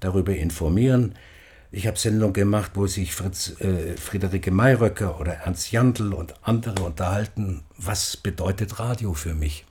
[0.00, 1.14] darüber informieren?
[1.74, 6.84] Ich habe Sendungen gemacht, wo sich Fritz, äh, Friederike Mayröcker oder Ernst Jandl und andere
[6.84, 9.64] unterhalten, was bedeutet Radio für mich.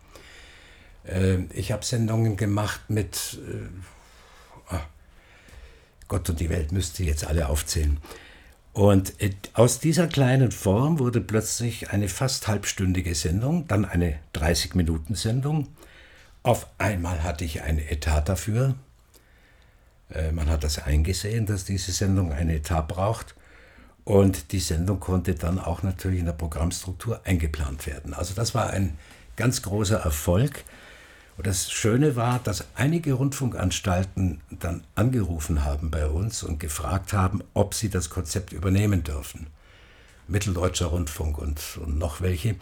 [1.06, 4.82] Äh, ich habe Sendungen gemacht mit äh, ah,
[6.08, 8.00] Gott und die Welt, müsste jetzt alle aufzählen.
[8.74, 15.68] Und äh, aus dieser kleinen Form wurde plötzlich eine fast halbstündige Sendung, dann eine 30-Minuten-Sendung.
[16.42, 18.74] Auf einmal hatte ich ein Etat dafür.
[20.14, 23.36] Äh, man hat das eingesehen, dass diese Sendung einen Etat braucht.
[24.04, 28.14] Und die Sendung konnte dann auch natürlich in der Programmstruktur eingeplant werden.
[28.14, 28.98] Also das war ein
[29.36, 30.64] ganz großer Erfolg.
[31.38, 37.44] Und das Schöne war, dass einige Rundfunkanstalten dann angerufen haben bei uns und gefragt haben,
[37.54, 39.48] ob sie das Konzept übernehmen dürfen.
[40.28, 42.56] Mitteldeutscher Rundfunk und, und noch welche.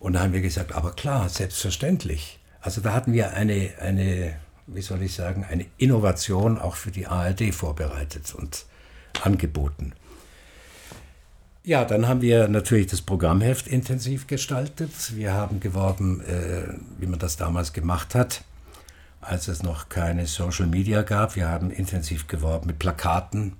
[0.00, 2.38] Und da haben wir gesagt, aber klar, selbstverständlich.
[2.60, 4.36] Also da hatten wir eine, eine,
[4.68, 8.66] wie soll ich sagen, eine Innovation auch für die ARD vorbereitet und
[9.22, 9.92] angeboten.
[11.64, 14.90] Ja, dann haben wir natürlich das Programmheft intensiv gestaltet.
[15.16, 18.42] Wir haben geworben, äh, wie man das damals gemacht hat,
[19.20, 21.36] als es noch keine Social Media gab.
[21.36, 23.56] Wir haben intensiv geworben mit Plakaten,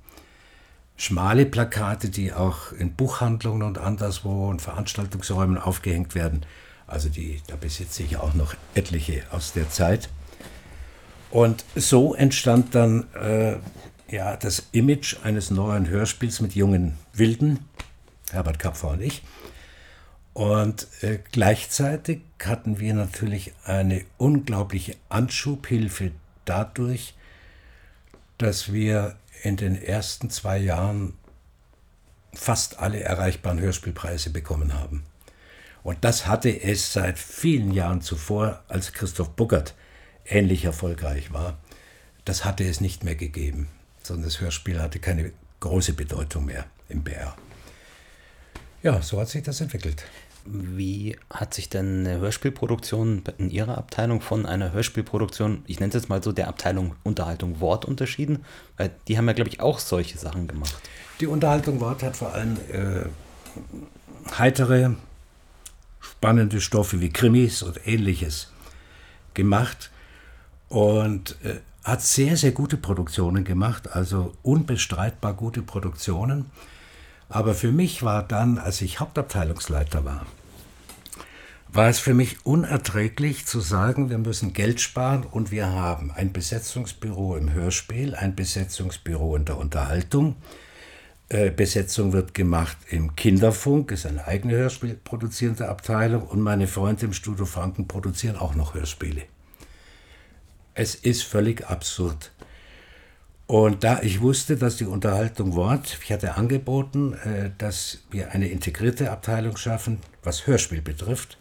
[0.96, 6.46] schmale Plakate, die auch in Buchhandlungen und anderswo und Veranstaltungsräumen aufgehängt werden.
[6.86, 10.08] Also die, da besitze ich auch noch etliche aus der Zeit.
[11.30, 13.56] Und so entstand dann äh,
[14.10, 17.58] ja, das Image eines neuen Hörspiels mit jungen Wilden,
[18.30, 19.22] Herbert Kapfer und ich.
[20.32, 26.12] Und äh, gleichzeitig hatten wir natürlich eine unglaubliche Anschubhilfe
[26.44, 27.14] dadurch,
[28.38, 31.14] dass wir in den ersten zwei Jahren
[32.32, 35.02] fast alle erreichbaren Hörspielpreise bekommen haben.
[35.82, 39.74] Und das hatte es seit vielen Jahren zuvor, als Christoph Buckert
[40.28, 41.58] ähnlich erfolgreich war.
[42.24, 43.68] Das hatte es nicht mehr gegeben,
[44.02, 47.34] sondern das Hörspiel hatte keine große Bedeutung mehr im BR.
[48.82, 50.04] Ja, so hat sich das entwickelt.
[50.44, 55.94] Wie hat sich denn eine Hörspielproduktion in Ihrer Abteilung von einer Hörspielproduktion, ich nenne es
[55.94, 58.44] jetzt mal so, der Abteilung Unterhaltung Wort unterschieden?
[58.76, 60.80] Weil die haben ja, glaube ich, auch solche Sachen gemacht.
[61.20, 64.94] Die Unterhaltung Wort hat vor allem äh, heitere,
[66.00, 68.52] spannende Stoffe wie Krimis und ähnliches
[69.34, 69.90] gemacht
[70.68, 76.46] und äh, hat sehr, sehr gute Produktionen gemacht, also unbestreitbar gute Produktionen.
[77.28, 80.26] Aber für mich war dann, als ich Hauptabteilungsleiter war,
[81.70, 86.32] war es für mich unerträglich zu sagen, wir müssen Geld sparen und wir haben ein
[86.32, 90.36] Besetzungsbüro im Hörspiel, ein Besetzungsbüro in der Unterhaltung.
[91.28, 97.12] Äh, Besetzung wird gemacht im Kinderfunk, ist eine eigene Hörspielproduzierende Abteilung und meine Freunde im
[97.12, 99.24] Studio Franken produzieren auch noch Hörspiele.
[100.78, 102.30] Es ist völlig absurd.
[103.48, 108.46] Und da ich wusste, dass die Unterhaltung Wort, ich hatte angeboten, äh, dass wir eine
[108.46, 111.36] integrierte Abteilung schaffen, was Hörspiel betrifft.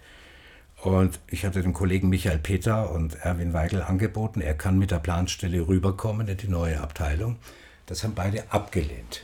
[0.82, 4.98] Und ich hatte dem Kollegen Michael Peter und Erwin Weigel angeboten, er kann mit der
[4.98, 7.36] Planstelle rüberkommen in die neue Abteilung.
[7.86, 9.24] Das haben beide abgelehnt.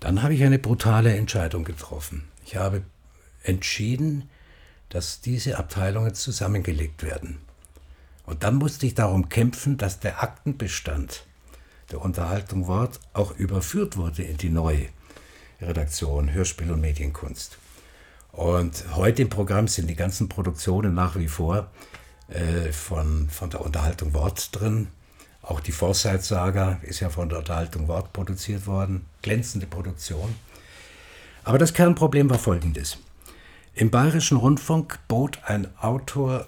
[0.00, 2.28] Dann habe ich eine brutale Entscheidung getroffen.
[2.44, 2.82] Ich habe
[3.42, 4.28] entschieden,
[4.90, 7.38] dass diese Abteilungen zusammengelegt werden.
[8.28, 11.24] Und dann musste ich darum kämpfen, dass der Aktenbestand
[11.90, 14.88] der Unterhaltung Wort auch überführt wurde in die neue
[15.62, 17.56] Redaktion Hörspiel und Medienkunst.
[18.32, 21.70] Und heute im Programm sind die ganzen Produktionen nach wie vor
[22.28, 24.88] äh, von, von der Unterhaltung Wort drin.
[25.40, 29.06] Auch die Forsyth-Saga ist ja von der Unterhaltung Wort produziert worden.
[29.22, 30.34] Glänzende Produktion.
[31.44, 32.98] Aber das Kernproblem war folgendes.
[33.72, 36.44] Im Bayerischen Rundfunk bot ein Autor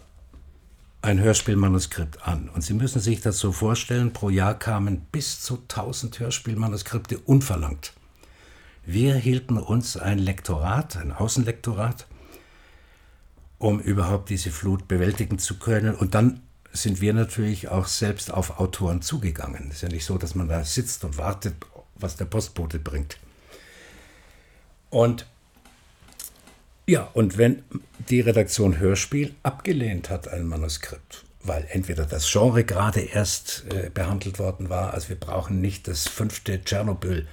[1.02, 2.48] ein Hörspielmanuskript an.
[2.48, 7.94] Und Sie müssen sich das so vorstellen, pro Jahr kamen bis zu 1000 Hörspielmanuskripte unverlangt.
[8.84, 12.06] Wir hielten uns ein Lektorat, ein Außenlektorat,
[13.58, 15.94] um überhaupt diese Flut bewältigen zu können.
[15.94, 16.40] Und dann
[16.72, 19.68] sind wir natürlich auch selbst auf Autoren zugegangen.
[19.68, 21.54] Es ist ja nicht so, dass man da sitzt und wartet,
[21.94, 23.18] was der Postbote bringt.
[24.88, 25.26] Und
[26.90, 27.62] ja, und wenn
[28.08, 34.40] die Redaktion Hörspiel abgelehnt hat ein Manuskript, weil entweder das Genre gerade erst äh, behandelt
[34.40, 37.28] worden war, also wir brauchen nicht das fünfte Tschernobyl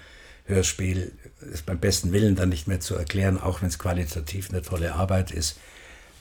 [0.45, 1.11] Hörspiel
[1.51, 4.93] ist beim besten Willen dann nicht mehr zu erklären, auch wenn es qualitativ eine tolle
[4.93, 5.57] Arbeit ist.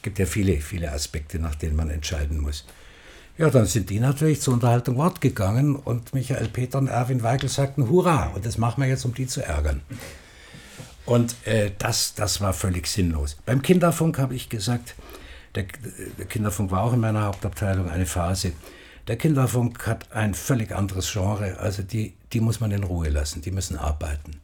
[0.01, 2.65] Gibt ja viele, viele Aspekte, nach denen man entscheiden muss.
[3.37, 7.49] Ja, dann sind die natürlich zur Unterhaltung Wort gegangen und Michael Peter und Erwin Weigel
[7.49, 9.81] sagten Hurra, und das machen wir jetzt, um die zu ärgern.
[11.07, 13.37] Und äh, das, das war völlig sinnlos.
[13.45, 14.93] Beim Kinderfunk habe ich gesagt,
[15.55, 15.65] der,
[16.17, 18.51] der Kinderfunk war auch in meiner Hauptabteilung eine Phase.
[19.07, 23.41] Der Kinderfunk hat ein völlig anderes Genre, also die, die muss man in Ruhe lassen,
[23.41, 24.41] die müssen arbeiten.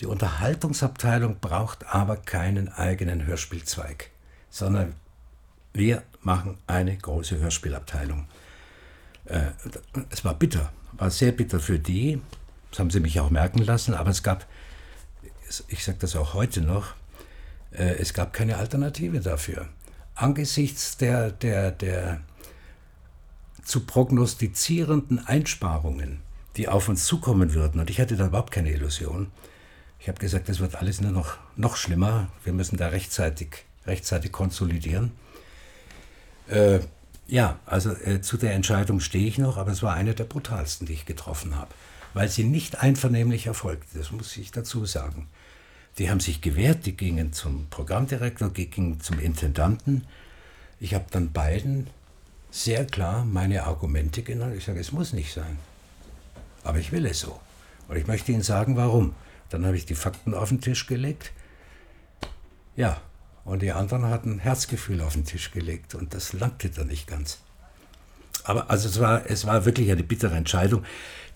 [0.00, 4.10] Die Unterhaltungsabteilung braucht aber keinen eigenen Hörspielzweig,
[4.48, 4.94] sondern
[5.74, 8.26] wir machen eine große Hörspielabteilung.
[9.26, 9.48] Äh,
[10.08, 12.18] es war bitter, war sehr bitter für die,
[12.70, 14.46] das haben sie mich auch merken lassen, aber es gab,
[15.68, 16.94] ich sage das auch heute noch,
[17.72, 19.68] äh, es gab keine Alternative dafür.
[20.14, 22.20] Angesichts der, der, der
[23.64, 26.20] zu prognostizierenden Einsparungen,
[26.56, 29.30] die auf uns zukommen würden, und ich hatte da überhaupt keine Illusion,
[30.00, 34.32] ich habe gesagt, das wird alles nur noch, noch schlimmer, wir müssen da rechtzeitig, rechtzeitig
[34.32, 35.12] konsolidieren.
[36.48, 36.80] Äh,
[37.26, 40.86] ja, also äh, zu der Entscheidung stehe ich noch, aber es war eine der brutalsten,
[40.86, 41.74] die ich getroffen habe,
[42.14, 45.28] weil sie nicht einvernehmlich erfolgte, das muss ich dazu sagen.
[45.98, 50.06] Die haben sich gewehrt, die gingen zum Programmdirektor, die gingen zum Intendanten.
[50.78, 51.88] Ich habe dann beiden
[52.50, 54.54] sehr klar meine Argumente genannt.
[54.56, 55.58] Ich sage, es muss nicht sein.
[56.62, 57.40] Aber ich will es so.
[57.88, 59.14] Und ich möchte Ihnen sagen, warum.
[59.50, 61.32] Dann habe ich die Fakten auf den Tisch gelegt.
[62.76, 63.00] Ja,
[63.44, 67.38] und die anderen hatten Herzgefühl auf den Tisch gelegt und das langte dann nicht ganz.
[68.44, 70.84] Aber also es war, es war wirklich eine bittere Entscheidung.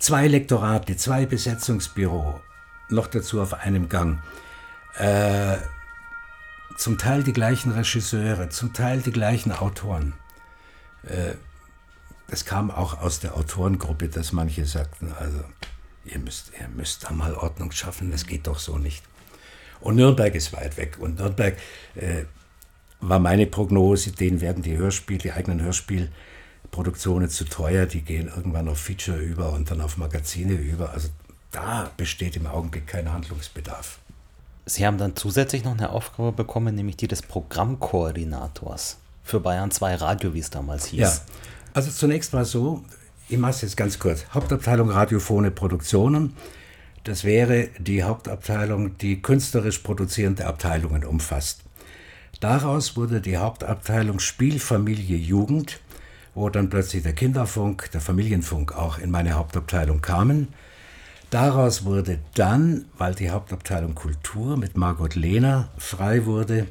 [0.02, 2.40] Zwei Lektorate, zwei Besetzungsbüro,
[2.88, 4.18] noch dazu auf einem Gang.
[4.98, 5.58] Äh,
[6.76, 10.14] zum Teil die gleichen Regisseure, zum Teil die gleichen Autoren.
[11.04, 11.34] Äh,
[12.26, 15.38] es kam auch aus der Autorengruppe, dass manche sagten, also
[16.04, 19.04] ihr müsst, ihr müsst da mal Ordnung schaffen, das geht doch so nicht.
[19.78, 20.96] Und Nürnberg ist weit weg.
[20.98, 21.56] Und Nürnberg
[21.94, 22.24] äh,
[22.98, 25.62] war meine Prognose, denen werden die Hörspiel, die eigenen
[26.72, 30.92] Hörspielproduktionen zu teuer, die gehen irgendwann auf Feature über und dann auf Magazine über.
[30.92, 31.08] Also
[31.50, 33.98] da besteht im Augenblick kein Handlungsbedarf.
[34.64, 39.96] Sie haben dann zusätzlich noch eine Aufgabe bekommen, nämlich die des Programmkoordinators für Bayern 2
[39.96, 41.00] Radio, wie es damals hieß.
[41.00, 41.12] Ja,
[41.74, 42.82] also zunächst mal so,
[43.28, 44.24] ich mache es jetzt ganz kurz.
[44.32, 46.34] Hauptabteilung Radiophone Produktionen.
[47.04, 51.62] Das wäre die Hauptabteilung, die künstlerisch produzierende Abteilungen umfasst.
[52.40, 55.80] Daraus wurde die Hauptabteilung Spielfamilie Jugend,
[56.34, 60.48] wo dann plötzlich der Kinderfunk, der Familienfunk auch in meine Hauptabteilung kamen.
[61.30, 66.66] Daraus wurde dann, weil die Hauptabteilung Kultur mit Margot Lehner frei wurde,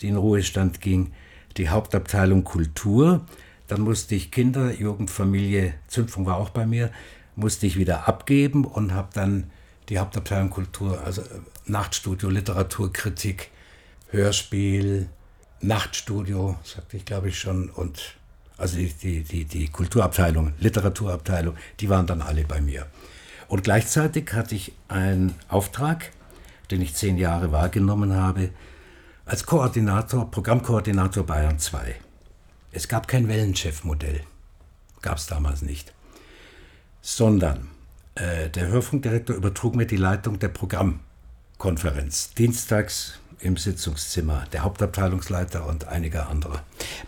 [0.00, 1.12] die in Ruhestand ging,
[1.56, 3.26] die Hauptabteilung Kultur.
[3.68, 6.90] Dann musste ich Kinder, Jugend, Familie, Zündfunk war auch bei mir,
[7.36, 9.50] musste ich wieder abgeben und habe dann
[9.88, 11.26] die Hauptabteilung Kultur, also äh,
[11.66, 13.50] Nachtstudio, Literaturkritik,
[14.10, 15.08] Hörspiel,
[15.60, 18.16] Nachtstudio, sagte ich glaube ich schon, und
[18.62, 22.86] also die, die, die, die Kulturabteilung, Literaturabteilung, die waren dann alle bei mir.
[23.48, 26.10] Und gleichzeitig hatte ich einen Auftrag,
[26.70, 28.48] den ich zehn Jahre wahrgenommen habe,
[29.26, 31.94] als Koordinator, Programmkoordinator Bayern 2.
[32.72, 34.20] Es gab kein Wellenchefmodell,
[35.02, 35.92] gab es damals nicht
[37.02, 37.68] sondern
[38.14, 42.32] äh, der Hörfunkdirektor übertrug mir die Leitung der Programmkonferenz.
[42.34, 46.60] Dienstags im Sitzungszimmer, der Hauptabteilungsleiter und einige andere.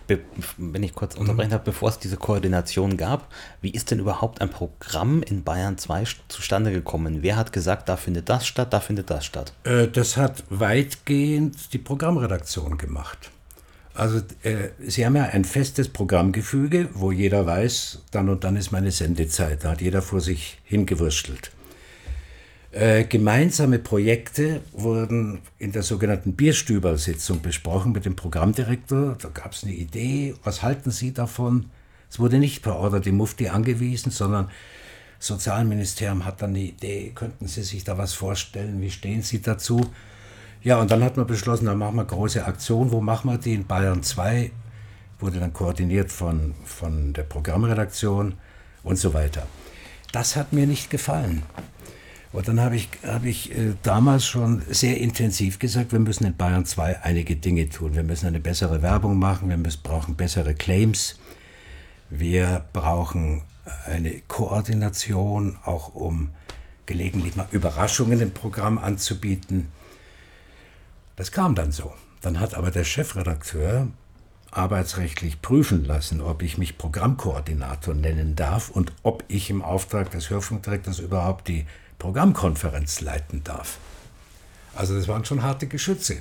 [0.07, 0.21] Be
[0.57, 1.53] wenn ich kurz unterbrechen mhm.
[1.53, 6.05] darf, bevor es diese Koordination gab, wie ist denn überhaupt ein Programm in Bayern 2
[6.29, 7.23] zustande gekommen?
[7.23, 9.53] Wer hat gesagt, da findet das statt, da findet das statt?
[9.65, 13.31] Äh, das hat weitgehend die Programmredaktion gemacht.
[13.95, 18.73] Also äh, Sie haben ja ein festes Programmgefüge, wo jeder weiß, dann und dann ist
[18.73, 19.65] meine Sendezeit.
[19.65, 21.53] Da hat jeder vor sich hingewurschtelt.
[22.75, 29.17] Äh, gemeinsame Projekte wurden in der sogenannten Bierstübersitzung besprochen mit dem Programmdirektor.
[29.23, 30.35] Da gab es eine Idee.
[30.43, 31.67] Was halten Sie davon?
[32.11, 34.51] Es wurde nicht per Order die Mufti angewiesen, sondern
[35.19, 37.13] das Sozialministerium hat dann eine Idee.
[37.15, 38.81] Könnten Sie sich da was vorstellen?
[38.81, 39.81] Wie stehen Sie dazu?
[40.65, 42.91] Ja, und dann hat man beschlossen, dann machen wir große Aktion.
[42.91, 43.55] Wo machen wir die?
[43.55, 44.51] In Bayern 2.
[45.21, 48.35] Wurde dann koordiniert von, von der Programmredaktion
[48.83, 49.47] und so weiter.
[50.11, 51.45] Das hat mir nicht gefallen.
[52.35, 56.37] Und dann habe ich, hab ich äh, damals schon sehr intensiv gesagt, wir müssen in
[56.37, 57.95] Bayern 2 einige Dinge tun.
[57.95, 61.17] Wir müssen eine bessere Werbung machen, wir müssen, brauchen bessere Claims,
[62.11, 63.43] wir brauchen
[63.87, 66.31] eine Koordination, auch um
[66.87, 69.69] gelegentlich mal Überraschungen im Programm anzubieten.
[71.15, 71.95] Das kam dann so.
[72.21, 73.87] Dann hat aber der Chefredakteur
[74.51, 80.31] arbeitsrechtlich prüfen lassen, ob ich mich Programmkoordinator nennen darf und ob ich im Auftrag des
[80.31, 81.65] Hörfunkdirektors überhaupt die
[82.05, 83.79] Programmkonferenz leiten darf.
[84.75, 86.19] Also das waren schon harte Geschütze.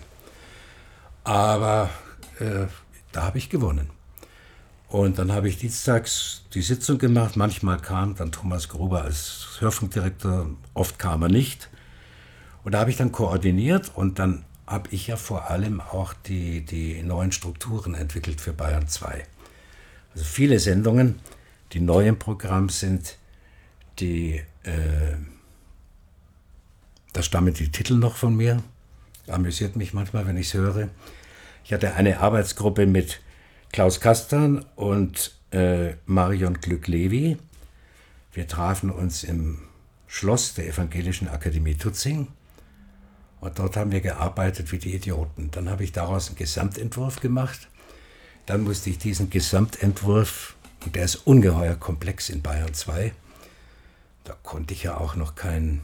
[1.25, 1.89] Aber
[2.39, 2.67] äh,
[3.11, 3.89] da habe ich gewonnen.
[4.87, 7.35] Und dann habe ich dienstags die Sitzung gemacht.
[7.35, 11.69] Manchmal kam dann Thomas Gruber als Hörfunkdirektor, oft kam er nicht.
[12.63, 16.61] Und da habe ich dann koordiniert und dann habe ich ja vor allem auch die,
[16.61, 19.25] die neuen Strukturen entwickelt für Bayern 2.
[20.13, 21.19] Also viele Sendungen,
[21.73, 23.17] die neu im Programm sind,
[23.99, 25.17] die, äh,
[27.13, 28.61] da stammen die Titel noch von mir.
[29.27, 30.89] Amüsiert mich manchmal, wenn ich es höre.
[31.63, 33.21] Ich hatte eine Arbeitsgruppe mit
[33.71, 37.37] Klaus Kastan und äh, Marion Glück-Levi.
[38.33, 39.59] Wir trafen uns im
[40.07, 42.27] Schloss der Evangelischen Akademie Tutzing.
[43.39, 45.51] Und dort haben wir gearbeitet wie die Idioten.
[45.51, 47.67] Dann habe ich daraus einen Gesamtentwurf gemacht.
[48.45, 50.55] Dann musste ich diesen Gesamtentwurf,
[50.85, 53.13] und der ist ungeheuer komplex in Bayern 2,
[54.23, 55.83] da konnte ich ja auch noch, kein,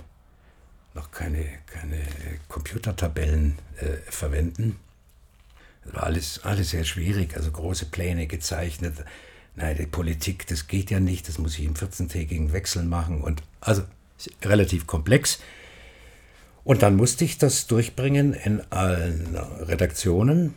[0.94, 2.02] noch keine, keine
[2.48, 4.80] Computertabellen äh, verwenden.
[5.84, 9.04] Das war alles, alles sehr schwierig, also große Pläne gezeichnet.
[9.56, 13.44] Nein, die Politik, das geht ja nicht, das muss ich im 14-tägigen Wechsel machen und
[13.62, 13.84] also
[14.44, 15.40] relativ komplex.
[16.64, 20.54] Und dann musste ich das durchbringen in allen Redaktionen,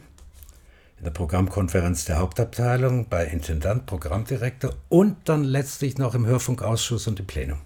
[0.99, 7.21] in der Programmkonferenz der Hauptabteilung, bei Intendant, Programmdirektor und dann letztlich noch im Hörfunkausschuss und
[7.21, 7.59] im Plenum.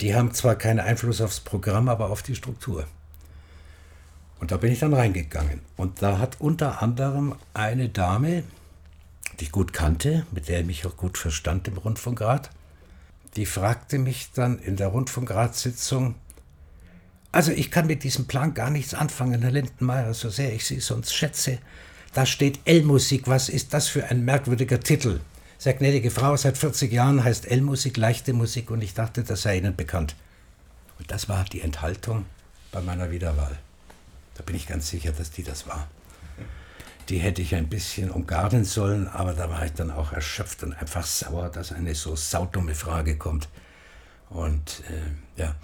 [0.00, 2.86] Die haben zwar keinen Einfluss aufs Programm, aber auf die Struktur.
[4.40, 5.60] Und da bin ich dann reingegangen.
[5.76, 8.44] Und da hat unter anderem eine Dame,
[9.38, 12.50] die ich gut kannte, mit der ich mich auch gut verstand im Rundfunkrat,
[13.36, 16.14] die fragte mich dann in der Rundfunkratssitzung,
[17.30, 20.80] also ich kann mit diesem Plan gar nichts anfangen, Herr Lindenmeier, so sehr ich Sie
[20.80, 21.58] sonst schätze.
[22.14, 25.20] Da steht L-Musik, was ist das für ein merkwürdiger Titel?
[25.60, 29.58] Sehr gnädige Frau, seit 40 Jahren heißt L-Musik leichte Musik und ich dachte, das sei
[29.58, 30.14] Ihnen bekannt.
[31.00, 32.26] Und das war die Enthaltung
[32.70, 33.58] bei meiner Wiederwahl.
[34.36, 35.88] Da bin ich ganz sicher, dass die das war.
[37.08, 40.74] Die hätte ich ein bisschen umgarnen sollen, aber da war ich dann auch erschöpft und
[40.74, 43.48] einfach sauer, dass eine so saudumme Frage kommt.
[44.30, 45.56] Und äh, ja.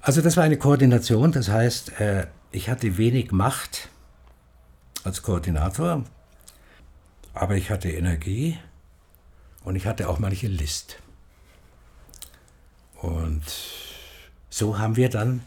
[0.00, 3.90] Also das war eine Koordination, das heißt, äh, ich hatte wenig Macht
[5.04, 6.02] als Koordinator,
[7.34, 8.56] aber ich hatte Energie
[9.66, 10.96] und ich hatte auch manche List.
[13.02, 13.44] Und
[14.48, 15.42] so haben wir dann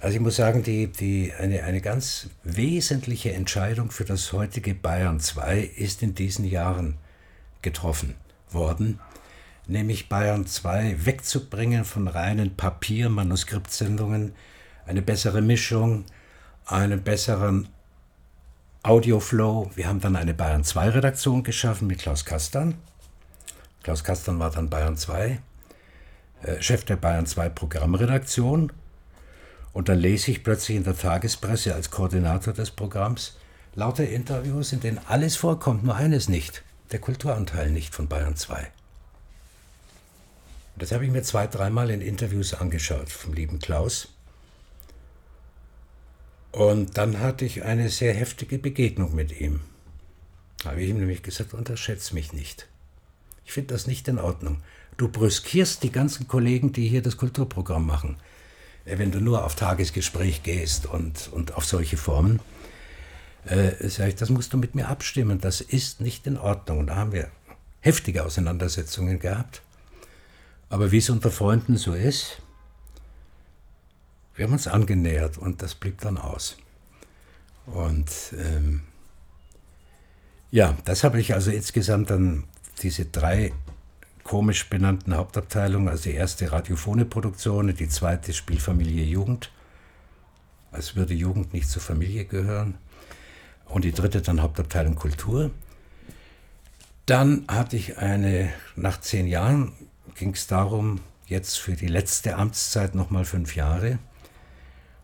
[0.00, 5.18] also ich muss sagen, die, die, eine, eine ganz wesentliche Entscheidung für das heutige Bayern
[5.18, 6.98] 2 ist in diesen Jahren
[7.62, 8.14] getroffen
[8.50, 9.00] worden,
[9.66, 14.34] nämlich Bayern 2 wegzubringen von reinen Papier-Manuskriptsendungen,
[14.86, 16.04] eine bessere Mischung,
[16.64, 17.68] einen besseren
[18.84, 19.72] Audioflow.
[19.74, 22.74] Wir haben dann eine Bayern 2 Redaktion geschaffen mit Klaus Kastan.
[23.88, 25.40] Klaus Kastan war dann Bayern 2,
[26.42, 28.70] äh, Chef der Bayern 2 Programmredaktion
[29.72, 33.38] und dann lese ich plötzlich in der Tagespresse als Koordinator des Programms
[33.74, 38.70] lauter Interviews, in denen alles vorkommt, nur eines nicht, der Kulturanteil nicht von Bayern 2.
[40.76, 44.08] Das habe ich mir zwei, dreimal in Interviews angeschaut vom lieben Klaus.
[46.52, 49.60] Und dann hatte ich eine sehr heftige Begegnung mit ihm.
[50.62, 52.67] Da habe ich ihm nämlich gesagt, unterschätze mich nicht.
[53.48, 54.60] Ich finde das nicht in Ordnung.
[54.98, 58.18] Du brüskierst die ganzen Kollegen, die hier das Kulturprogramm machen.
[58.84, 62.40] Äh, wenn du nur auf Tagesgespräch gehst und, und auf solche Formen,
[63.46, 66.80] äh, sage ich, das musst du mit mir abstimmen, das ist nicht in Ordnung.
[66.80, 67.30] Und da haben wir
[67.80, 69.62] heftige Auseinandersetzungen gehabt.
[70.68, 72.42] Aber wie es unter Freunden so ist,
[74.36, 76.58] wir haben uns angenähert und das blieb dann aus.
[77.64, 78.82] Und ähm,
[80.50, 82.44] ja, das habe ich also insgesamt dann
[82.78, 83.52] diese drei
[84.24, 89.50] komisch benannten Hauptabteilung, also die erste radiophone Produktion, die zweite Spielfamilie Jugend,
[90.70, 92.74] als würde Jugend nicht zur Familie gehören,
[93.64, 95.50] und die dritte dann Hauptabteilung Kultur.
[97.06, 99.72] Dann hatte ich eine, nach zehn Jahren
[100.14, 103.98] ging es darum, jetzt für die letzte Amtszeit nochmal fünf Jahre.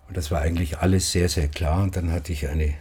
[0.09, 1.83] Und das war eigentlich alles sehr, sehr klar.
[1.83, 2.75] Und dann hatte ich eine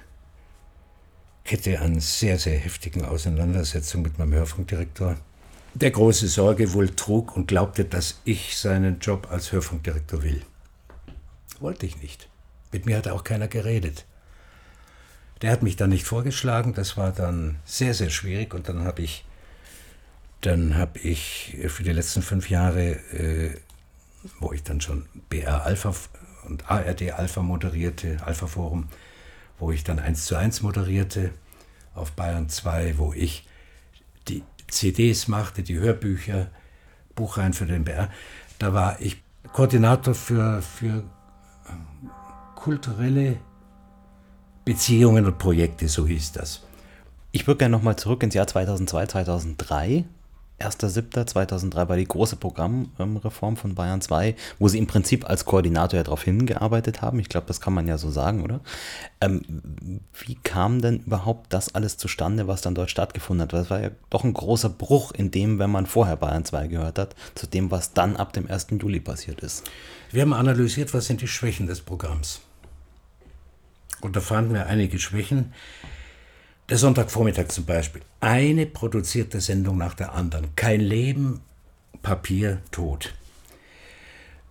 [1.44, 5.18] Kette an sehr, sehr heftigen Auseinandersetzungen mit meinem Hörfunkdirektor
[5.74, 10.44] der große Sorge wohl trug und glaubte, dass ich seinen Job als Hörfunkdirektor will.
[11.60, 12.30] Wollte ich nicht.
[12.72, 14.06] Mit mir hat auch keiner geredet.
[15.42, 19.02] Der hat mich dann nicht vorgeschlagen, das war dann sehr, sehr schwierig und dann habe
[19.02, 19.26] ich,
[20.42, 23.58] dann habe ich für die letzten fünf Jahre, äh,
[24.40, 25.94] wo ich dann schon BR Alpha
[26.46, 28.88] und ARD Alpha moderierte, Alpha Forum,
[29.64, 31.32] wo ich dann eins zu eins moderierte,
[31.96, 33.48] auf Bayern 2, wo ich
[34.28, 36.48] die CDs machte, die Hörbücher,
[37.16, 38.10] Buchreihen für den BR,
[38.60, 41.06] da war ich Koordinator für, für
[41.70, 42.10] ähm,
[42.56, 43.38] kulturelle
[44.66, 46.64] Beziehungen und Projekte, so hieß das.
[47.32, 50.04] Ich würde gerne nochmal zurück ins Jahr 2002, 2003.
[50.60, 56.04] 1.7.2003 war die große Programmreform von Bayern 2, wo sie im Prinzip als Koordinator ja
[56.04, 57.20] darauf hingearbeitet haben.
[57.20, 58.62] Ich glaube, das kann man ja so sagen, oder?
[59.20, 63.54] Ähm, wie kam denn überhaupt das alles zustande, was dann dort stattgefunden hat?
[63.54, 66.98] Das war ja doch ein großer Bruch in dem, wenn man vorher Bayern 2 gehört
[66.98, 68.68] hat, zu dem, was dann ab dem 1.
[68.80, 69.64] Juli passiert ist.
[70.12, 72.42] Wir haben analysiert, was sind die Schwächen des Programms.
[74.02, 75.54] Und da fanden wir einige Schwächen.
[76.74, 78.02] Der Sonntagvormittag zum Beispiel.
[78.20, 80.56] Eine produzierte Sendung nach der anderen.
[80.56, 81.42] Kein Leben,
[82.02, 83.14] Papier, Tod.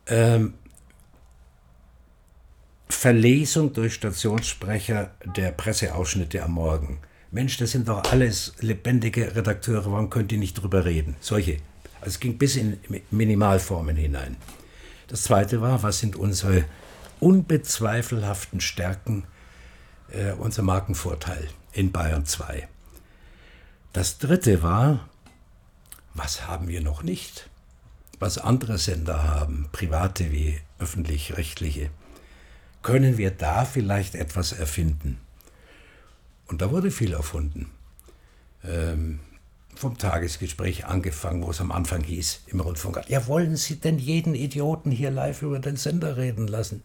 [0.06, 0.54] Ähm,
[2.88, 7.00] Verlesung durch Stationssprecher der Presseausschnitte am Morgen.
[7.32, 11.16] Mensch, das sind doch alles lebendige Redakteure, warum könnt ihr nicht drüber reden?
[11.18, 11.56] Solche.
[11.98, 12.78] Also es ging bis in
[13.10, 14.36] Minimalformen hinein.
[15.08, 16.66] Das zweite war, was sind unsere
[17.18, 19.24] unbezweifelhaften Stärken
[20.12, 22.68] äh, unser Markenvorteil in Bayern 2.
[23.92, 25.08] Das dritte war,
[26.14, 27.48] was haben wir noch nicht?
[28.18, 31.90] Was andere Sender haben, private wie öffentlich-rechtliche.
[32.82, 35.18] Können wir da vielleicht etwas erfinden?
[36.46, 37.70] Und da wurde viel erfunden.
[38.64, 39.20] Ähm,
[39.74, 44.34] vom Tagesgespräch angefangen, wo es am Anfang hieß im Rundfunk, ja, wollen Sie denn jeden
[44.34, 46.82] Idioten hier live über den Sender reden lassen?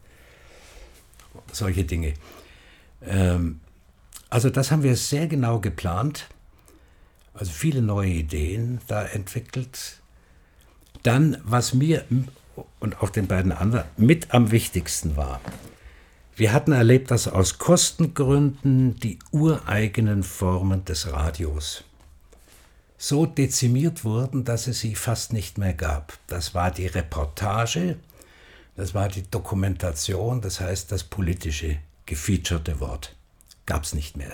[1.52, 2.14] Solche Dinge.
[3.06, 3.60] Ähm,
[4.30, 6.28] also das haben wir sehr genau geplant,
[7.34, 9.99] also viele neue Ideen da entwickelt.
[11.03, 12.03] Dann, was mir
[12.80, 15.39] und auch den beiden anderen mit am wichtigsten war,
[16.36, 21.84] wir hatten erlebt, dass aus Kostengründen die ureigenen Formen des Radios
[22.97, 26.17] so dezimiert wurden, dass es sie fast nicht mehr gab.
[26.28, 27.97] Das war die Reportage,
[28.75, 33.16] das war die Dokumentation, das heißt das politische gefeaturete Wort.
[33.68, 34.32] Gab es nicht mehr.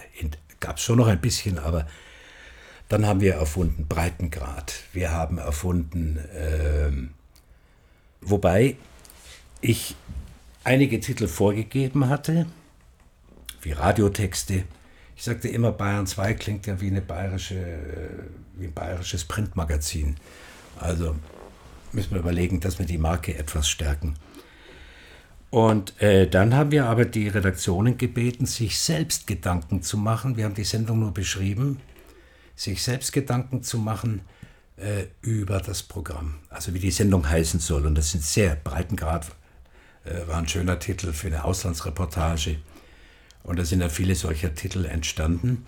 [0.61, 1.85] Gab es schon noch ein bisschen, aber
[2.87, 4.75] dann haben wir erfunden Breitengrad.
[4.93, 6.91] Wir haben erfunden, äh,
[8.21, 8.77] wobei
[9.59, 9.95] ich
[10.63, 12.45] einige Titel vorgegeben hatte,
[13.61, 14.63] wie Radiotexte.
[15.15, 18.09] Ich sagte immer, Bayern 2 klingt ja wie, eine bayerische, äh,
[18.55, 20.17] wie ein bayerisches Printmagazin.
[20.79, 21.15] Also
[21.91, 24.15] müssen wir überlegen, dass wir die Marke etwas stärken.
[25.53, 30.35] Und äh, dann haben wir aber die Redaktionen gebeten, sich selbst Gedanken zu machen.
[30.35, 31.79] Wir haben die Sendung nur beschrieben,
[32.55, 34.21] sich selbst Gedanken zu machen
[34.77, 37.85] äh, über das Programm, also wie die Sendung heißen soll.
[37.85, 39.27] Und das sind sehr Breitengrad,
[40.05, 42.55] äh, war ein schöner Titel für eine Auslandsreportage.
[43.43, 45.67] Und da sind ja viele solcher Titel entstanden.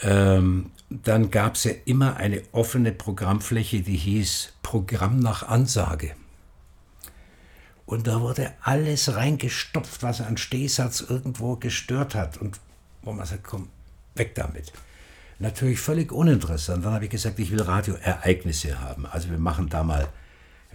[0.00, 6.14] Ähm, dann gab es ja immer eine offene Programmfläche, die hieß Programm nach Ansage.
[7.86, 12.36] Und da wurde alles reingestopft, was an Stehsatz irgendwo gestört hat.
[12.36, 12.58] Und
[13.02, 13.68] wo man sagt, komm,
[14.16, 14.72] weg damit.
[15.38, 16.84] Natürlich völlig uninteressant.
[16.84, 19.06] Dann habe ich gesagt, ich will Radioereignisse haben.
[19.06, 20.08] Also wir machen da mal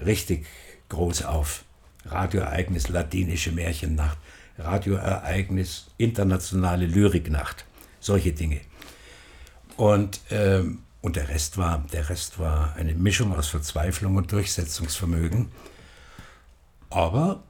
[0.04, 0.46] richtig
[0.90, 1.66] groß auf.
[2.06, 4.18] Radioereignis, latinische Märchennacht,
[4.58, 7.66] Radioereignis, internationale Lyriknacht,
[8.00, 8.62] solche Dinge.
[9.78, 15.52] Und, ähm, und der, Rest war, der Rest war eine Mischung aus Verzweiflung und Durchsetzungsvermögen.
[16.92, 17.44] Aber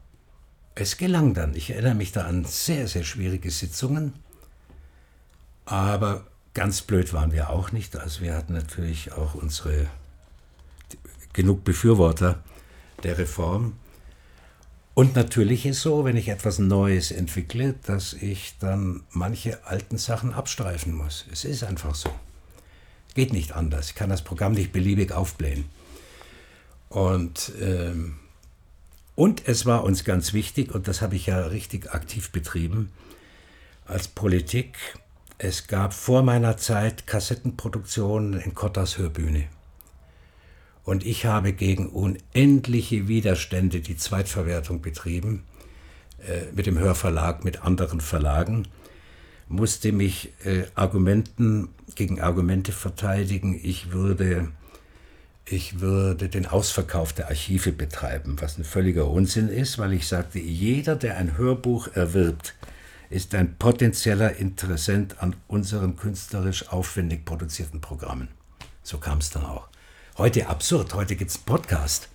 [0.75, 1.55] es gelang dann.
[1.55, 4.13] Ich erinnere mich da an sehr, sehr schwierige Sitzungen.
[5.65, 7.97] Aber ganz blöd waren wir auch nicht.
[7.97, 9.87] Also wir hatten natürlich auch unsere
[11.33, 12.43] genug Befürworter
[13.03, 13.73] der Reform.
[14.93, 20.33] Und natürlich ist so, wenn ich etwas Neues entwickle, dass ich dann manche alten Sachen
[20.33, 21.25] abstreifen muss.
[21.31, 22.09] Es ist einfach so.
[23.15, 23.89] Geht nicht anders.
[23.89, 25.65] Ich kann das Programm nicht beliebig aufblähen.
[26.89, 28.19] Und ähm,
[29.21, 32.91] und es war uns ganz wichtig, und das habe ich ja richtig aktiv betrieben,
[33.85, 34.79] als Politik,
[35.37, 39.43] es gab vor meiner Zeit Kassettenproduktionen in Kottas Hörbühne.
[40.83, 45.43] Und ich habe gegen unendliche Widerstände die Zweitverwertung betrieben,
[46.27, 48.69] äh, mit dem Hörverlag, mit anderen Verlagen,
[49.47, 53.53] musste mich äh, Argumenten gegen Argumente verteidigen.
[53.61, 54.51] Ich würde
[55.45, 60.39] ich würde den Ausverkauf der Archive betreiben, was ein völliger Unsinn ist, weil ich sagte,
[60.39, 62.55] jeder, der ein Hörbuch erwirbt,
[63.09, 68.29] ist ein potenzieller Interessent an unseren künstlerisch aufwendig produzierten Programmen.
[68.83, 69.67] So kam es dann auch.
[70.17, 72.07] Heute absurd, heute gibt es Podcast.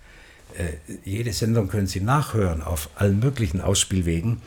[0.57, 0.73] Äh,
[1.03, 4.41] jede Sendung können Sie nachhören auf allen möglichen Ausspielwegen.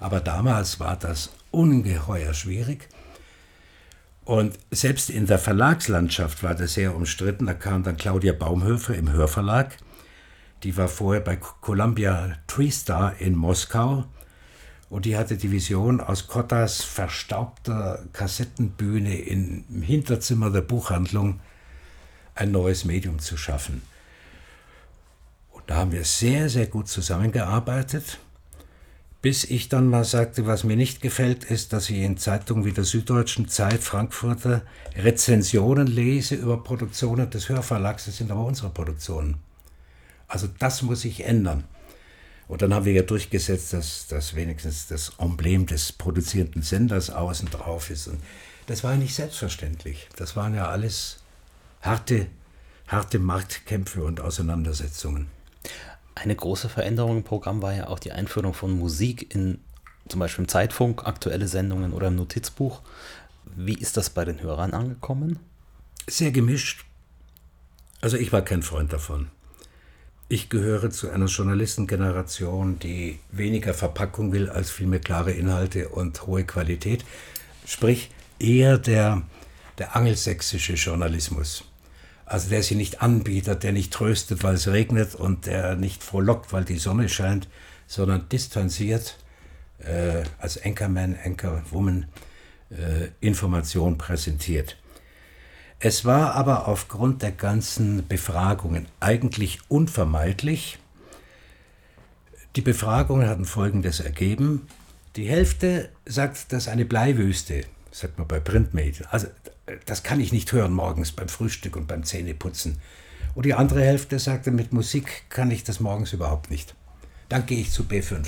[0.00, 2.88] Aber damals war das ungeheuer schwierig.
[4.24, 7.46] Und selbst in der Verlagslandschaft war das sehr umstritten.
[7.46, 9.76] Da kam dann Claudia Baumhöfer im Hörverlag,
[10.62, 14.04] Die war vorher bei Columbia TreeStar in Moskau
[14.90, 21.40] und die hatte die Vision, aus Kottas verstaubter Kassettenbühne im Hinterzimmer der Buchhandlung
[22.34, 23.82] ein neues Medium zu schaffen.
[25.50, 28.18] Und da haben wir sehr, sehr gut zusammengearbeitet,
[29.22, 32.72] bis ich dann mal sagte, was mir nicht gefällt, ist, dass ich in Zeitungen wie
[32.72, 34.62] der Süddeutschen Zeit, Frankfurter,
[34.96, 39.36] Rezensionen lese über Produktionen des Hörverlags, das sind aber unsere Produktionen.
[40.26, 41.64] Also das muss sich ändern.
[42.48, 47.48] Und dann haben wir ja durchgesetzt, dass, dass wenigstens das Emblem des produzierenden Senders außen
[47.48, 48.08] drauf ist.
[48.08, 48.18] Und
[48.66, 50.08] das war ja nicht selbstverständlich.
[50.16, 51.18] Das waren ja alles
[51.80, 52.26] harte,
[52.88, 55.28] harte Marktkämpfe und Auseinandersetzungen.
[56.14, 59.58] Eine große Veränderung im Programm war ja auch die Einführung von Musik in
[60.08, 62.82] zum Beispiel im Zeitfunk, aktuelle Sendungen oder im Notizbuch.
[63.56, 65.38] Wie ist das bei den Hörern angekommen?
[66.08, 66.84] Sehr gemischt.
[68.00, 69.28] Also ich war kein Freund davon.
[70.28, 76.44] Ich gehöre zu einer Journalistengeneration, die weniger Verpackung will als vielmehr klare Inhalte und hohe
[76.44, 77.04] Qualität.
[77.66, 79.22] Sprich eher der,
[79.78, 81.64] der angelsächsische Journalismus.
[82.32, 86.50] Also der sich nicht anbietet, der nicht tröstet, weil es regnet und der nicht frohlockt,
[86.50, 87.46] weil die Sonne scheint,
[87.86, 89.18] sondern distanziert
[89.80, 92.06] äh, als Anchorman, Anchorwoman
[92.70, 94.78] äh, Information präsentiert.
[95.78, 100.78] Es war aber aufgrund der ganzen Befragungen eigentlich unvermeidlich.
[102.56, 104.68] Die Befragungen hatten Folgendes ergeben.
[105.16, 109.06] Die Hälfte sagt, das ist eine Bleiwüste, sagt man bei Printmedien.
[109.10, 109.26] Also
[109.86, 112.78] das kann ich nicht hören morgens beim Frühstück und beim Zähneputzen.
[113.34, 116.74] Und die andere Hälfte sagte, mit Musik kann ich das morgens überhaupt nicht.
[117.28, 118.26] Dann gehe ich zu B5.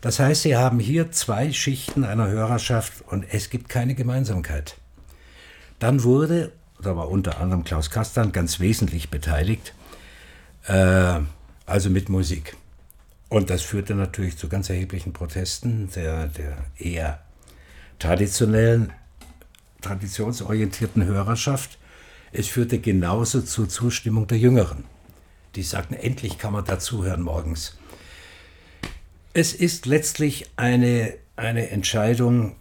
[0.00, 4.76] Das heißt, Sie haben hier zwei Schichten einer Hörerschaft und es gibt keine Gemeinsamkeit.
[5.80, 9.74] Dann wurde, da war unter anderem Klaus Kastan ganz wesentlich beteiligt,
[10.66, 11.18] äh,
[11.66, 12.56] also mit Musik.
[13.28, 17.20] Und das führte natürlich zu ganz erheblichen Protesten der, der eher
[17.98, 18.92] traditionellen
[19.80, 21.78] traditionsorientierten Hörerschaft.
[22.32, 24.84] Es führte genauso zur Zustimmung der Jüngeren.
[25.54, 27.78] Die sagten, endlich kann man dazuhören morgens.
[29.32, 32.56] Es ist letztlich eine, eine Entscheidung,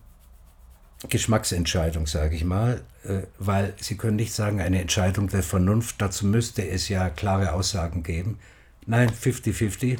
[1.09, 6.25] Geschmacksentscheidung, sage ich mal, äh, weil Sie können nicht sagen, eine Entscheidung der Vernunft, dazu
[6.25, 8.39] müsste es ja klare Aussagen geben.
[8.85, 9.99] Nein, 50-50.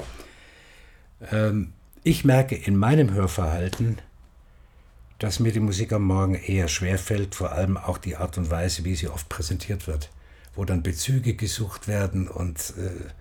[1.32, 1.74] Ähm,
[2.04, 4.00] ich merke in meinem Hörverhalten,
[5.20, 8.52] dass mir die Musik am Morgen eher schwer fällt, vor allem auch die Art und
[8.52, 10.10] Weise, wie sie oft präsentiert wird,
[10.56, 13.12] wo dann Bezüge gesucht werden und äh,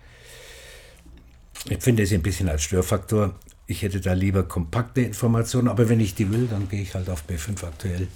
[1.69, 3.35] ich finde es ein bisschen als Störfaktor.
[3.67, 7.11] Ich hätte da lieber kompakte Informationen, aber wenn ich die will, dann gehe ich halt
[7.11, 8.07] auf B5 aktuell.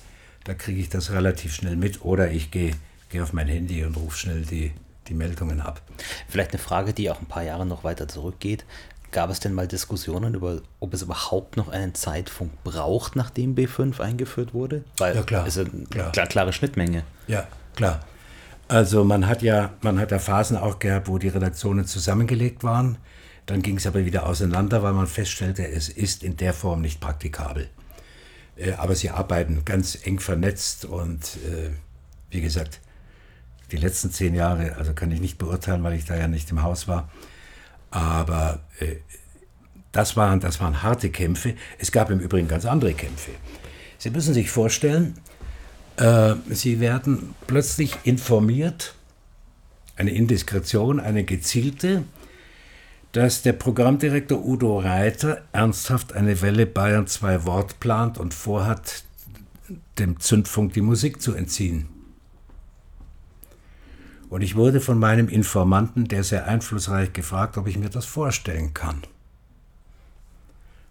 [0.44, 2.72] Da kriege ich das relativ schnell mit oder ich gehe,
[3.08, 4.72] gehe auf mein Handy und rufe schnell die,
[5.08, 5.82] die Meldungen ab.
[6.28, 8.64] Vielleicht eine Frage, die auch ein paar Jahre noch weiter zurückgeht.
[9.12, 14.00] Gab es denn mal Diskussionen über, ob es überhaupt noch einen Zeitfunk braucht, nachdem B5
[14.00, 14.84] eingeführt wurde?
[14.98, 15.46] Weil ja, klar.
[15.46, 16.12] Es ist eine klar.
[16.12, 17.02] Klar, klare Schnittmenge.
[17.26, 18.00] Ja, klar.
[18.68, 22.98] Also man hat ja, man hat ja Phasen auch gehabt, wo die Redaktionen zusammengelegt waren.
[23.46, 27.00] Dann ging es aber wieder auseinander, weil man feststellte, es ist in der Form nicht
[27.00, 27.68] praktikabel.
[28.56, 31.70] Äh, aber sie arbeiten ganz eng vernetzt und äh,
[32.30, 32.80] wie gesagt,
[33.72, 36.62] die letzten zehn Jahre, also kann ich nicht beurteilen, weil ich da ja nicht im
[36.62, 37.10] Haus war.
[37.90, 38.96] Aber äh,
[39.92, 41.54] das, waren, das waren harte Kämpfe.
[41.78, 43.32] Es gab im Übrigen ganz andere Kämpfe.
[43.98, 45.14] Sie müssen sich vorstellen,
[45.96, 48.94] äh, Sie werden plötzlich informiert,
[49.96, 52.04] eine Indiskretion, eine gezielte,
[53.12, 59.04] dass der Programmdirektor Udo Reiter ernsthaft eine Welle Bayern 2 Wort plant und vorhat,
[59.98, 61.88] dem Zündfunk die Musik zu entziehen.
[64.30, 68.72] Und ich wurde von meinem Informanten, der sehr einflussreich, gefragt, ob ich mir das vorstellen
[68.72, 69.02] kann.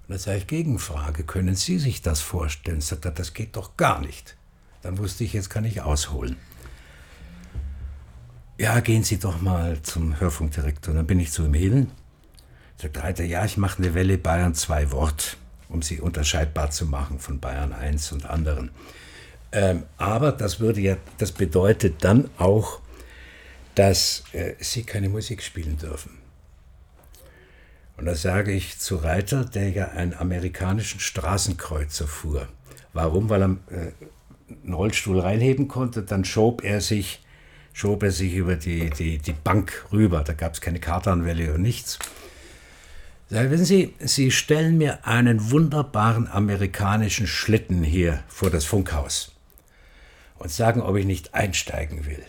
[0.07, 2.81] Und da sage ich Gegenfrage, können Sie sich das vorstellen?
[2.81, 4.35] Sagt er, das geht doch gar nicht.
[4.81, 6.35] Dann wusste ich, jetzt kann ich ausholen.
[8.57, 10.93] Ja, gehen Sie doch mal zum Hörfunkdirektor.
[10.93, 11.91] Dann bin ich zu ihm hin.
[12.75, 15.37] Sagt Reiter, ja, ich mache eine Welle Bayern 2 Wort,
[15.69, 18.71] um sie unterscheidbar zu machen von Bayern 1 und anderen.
[19.53, 22.81] Ähm, aber das würde ja, das bedeutet dann auch,
[23.79, 26.17] dass äh, sie keine Musik spielen dürfen.
[27.95, 32.49] Und da sage ich zu Reiter, der ja einen amerikanischen Straßenkreuzer fuhr.
[32.91, 33.29] Warum?
[33.29, 33.91] Weil er äh,
[34.65, 37.21] einen Rollstuhl reinheben konnte, dann schob er sich,
[37.71, 40.25] schob er sich über die, die, die Bank rüber.
[40.25, 41.99] Da gab es keine Kartanwelle und nichts.
[43.29, 49.31] Sag, wissen Sie, Sie stellen mir einen wunderbaren amerikanischen Schlitten hier vor das Funkhaus
[50.37, 52.25] und sagen, ob ich nicht einsteigen will.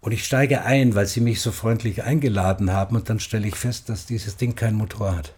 [0.00, 3.56] Und ich steige ein, weil sie mich so freundlich eingeladen haben und dann stelle ich
[3.56, 5.34] fest, dass dieses Ding keinen Motor hat.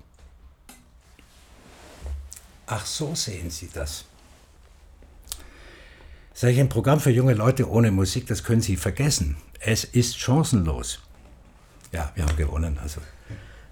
[2.67, 4.05] Ach, so sehen Sie das.
[6.33, 9.37] Sag ich, ein Programm für junge Leute ohne Musik, das können Sie vergessen.
[9.61, 11.01] Es ist chancenlos.
[11.91, 12.79] Ja, wir haben gewonnen.
[12.83, 13.01] Also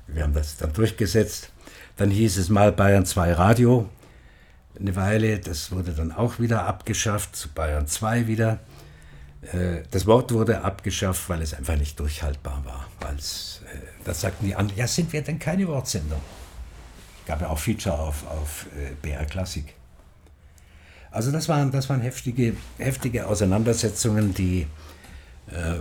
[0.08, 1.50] wir haben das dann durchgesetzt.
[1.96, 3.88] Dann hieß es mal Bayern 2 Radio.
[4.78, 8.58] Eine Weile, das wurde dann auch wieder abgeschafft, zu Bayern 2 wieder.
[9.42, 12.86] Äh, das Wort wurde abgeschafft, weil es einfach nicht durchhaltbar war.
[13.00, 16.20] Weil's, äh, das sagten die anderen, ja, sind wir denn keine Wortsendung?
[17.26, 19.74] Gab ja auch Feature auf, auf äh, BR Klassik.
[21.10, 24.66] Also das waren, das waren heftige, heftige Auseinandersetzungen, die...
[25.48, 25.80] Äh,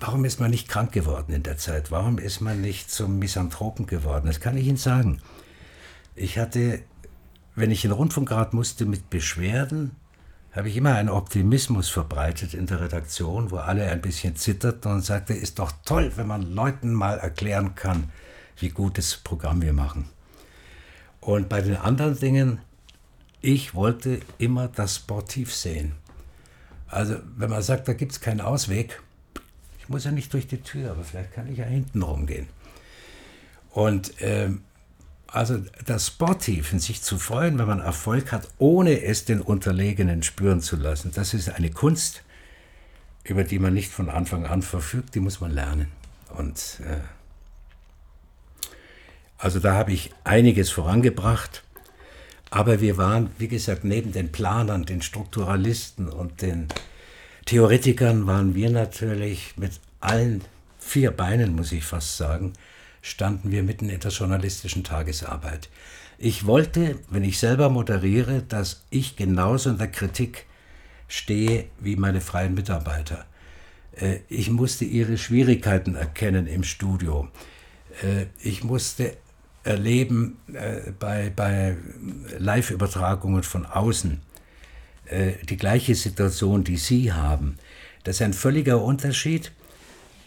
[0.00, 1.90] warum ist man nicht krank geworden in der Zeit?
[1.90, 4.26] Warum ist man nicht zum Misanthropen geworden?
[4.26, 5.20] Das kann ich Ihnen sagen.
[6.16, 6.82] Ich hatte,
[7.54, 9.92] wenn ich in den Rundfunkrat musste mit Beschwerden,
[10.54, 15.04] habe ich immer einen Optimismus verbreitet in der Redaktion, wo alle ein bisschen zitterten und
[15.04, 18.10] sagte, ist doch toll, wenn man Leuten mal erklären kann,
[18.58, 20.08] wie gutes Programm wir machen.
[21.20, 22.58] Und bei den anderen Dingen,
[23.40, 25.94] ich wollte immer das Sportiv sehen.
[26.88, 29.00] Also wenn man sagt, da gibt es keinen Ausweg,
[29.78, 32.46] ich muss ja nicht durch die Tür, aber vielleicht kann ich ja hinten rumgehen.
[33.70, 34.62] Und ähm,
[35.32, 40.60] also das Sportiven, sich zu freuen, wenn man Erfolg hat, ohne es den Unterlegenen spüren
[40.60, 42.22] zu lassen, das ist eine Kunst,
[43.24, 45.88] über die man nicht von Anfang an verfügt, die muss man lernen.
[46.36, 46.98] Und äh,
[49.38, 51.62] also da habe ich einiges vorangebracht.
[52.50, 56.68] Aber wir waren, wie gesagt, neben den Planern, den Strukturalisten und den
[57.46, 60.42] Theoretikern waren wir natürlich mit allen
[60.78, 62.52] vier Beinen, muss ich fast sagen,
[63.02, 65.68] standen wir mitten in der journalistischen Tagesarbeit.
[66.16, 70.46] Ich wollte, wenn ich selber moderiere, dass ich genauso in der Kritik
[71.08, 73.26] stehe wie meine freien Mitarbeiter.
[73.96, 77.28] Äh, ich musste ihre Schwierigkeiten erkennen im Studio.
[78.02, 79.16] Äh, ich musste
[79.64, 81.76] erleben äh, bei, bei
[82.38, 84.22] Live-Übertragungen von außen
[85.48, 87.58] die gleiche Situation, die Sie haben.
[88.02, 89.52] Das ist ein völliger Unterschied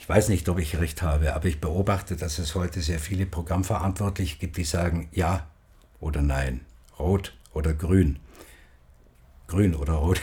[0.06, 3.26] ich weiß nicht, ob ich recht habe, aber ich beobachte, dass es heute sehr viele
[3.26, 5.48] Programmverantwortliche gibt, die sagen ja
[5.99, 6.61] oder nein,
[6.99, 8.19] rot oder grün,
[9.48, 10.22] grün oder rot.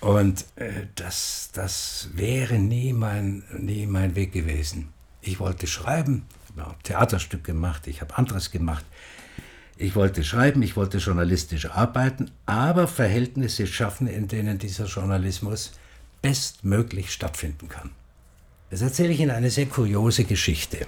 [0.00, 4.92] Und äh, das, das wäre nie mein, nie mein Weg gewesen.
[5.22, 6.26] Ich wollte schreiben,
[6.58, 8.84] habe Theaterstück gemacht, ich habe anderes gemacht.
[9.78, 15.72] Ich wollte schreiben, ich wollte journalistisch arbeiten, aber Verhältnisse schaffen, in denen dieser Journalismus
[16.20, 17.92] bestmöglich stattfinden kann.
[18.70, 20.86] Das erzähle ich Ihnen eine sehr kuriose Geschichte.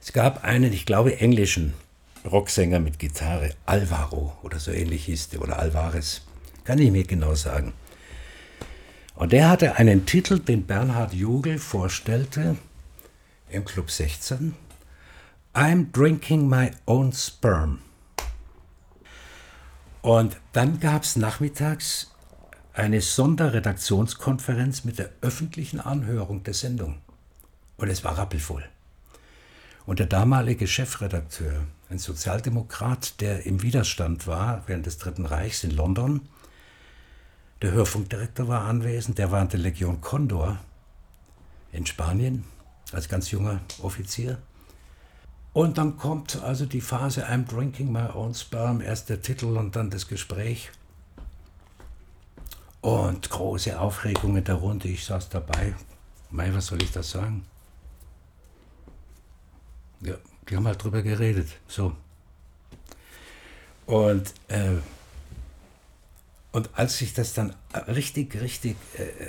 [0.00, 1.74] Es gab einen, ich glaube, englischen
[2.24, 6.22] Rocksänger mit Gitarre, Alvaro oder so ähnlich hieß der, oder Alvarez,
[6.64, 7.74] kann ich mir genau sagen.
[9.14, 12.56] Und der hatte einen Titel, den Bernhard Jugel vorstellte
[13.50, 14.54] im Club 16.
[15.54, 17.80] I'm drinking my own sperm.
[20.00, 22.13] Und dann gab es nachmittags
[22.74, 26.96] eine Sonderredaktionskonferenz mit der öffentlichen Anhörung der Sendung.
[27.76, 28.64] Und es war rappelvoll.
[29.86, 35.70] Und der damalige Chefredakteur, ein Sozialdemokrat, der im Widerstand war während des Dritten Reichs in
[35.70, 36.22] London,
[37.62, 40.58] der Hörfunkdirektor war anwesend, der war in der Legion Condor
[41.70, 42.44] in Spanien
[42.92, 44.38] als ganz junger Offizier.
[45.52, 49.76] Und dann kommt also die Phase I'm drinking my own sperm, erst der Titel und
[49.76, 50.72] dann das Gespräch.
[52.84, 54.88] Und große Aufregung in der Runde.
[54.88, 55.74] Ich saß dabei.
[56.30, 57.46] Mei, was soll ich da sagen?
[60.02, 60.16] Ja,
[60.46, 61.48] die haben halt drüber geredet.
[61.66, 61.96] So.
[63.86, 64.74] Und, äh,
[66.52, 67.54] und als sich das dann
[67.88, 69.28] richtig, richtig äh,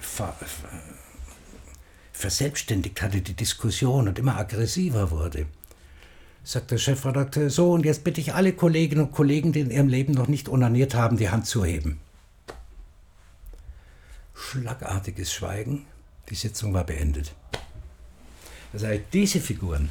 [0.00, 0.68] ver, ver,
[2.12, 5.46] verselbstständigt hatte, die Diskussion und immer aggressiver wurde,
[6.44, 9.88] sagt der Chefredakteur, so, und jetzt bitte ich alle Kolleginnen und Kollegen, die in ihrem
[9.88, 11.98] Leben noch nicht onaniert haben, die Hand zu heben
[14.34, 15.86] schlagartiges Schweigen.
[16.28, 17.34] Die Sitzung war beendet.
[18.72, 19.88] Das heißt, diese Figuren,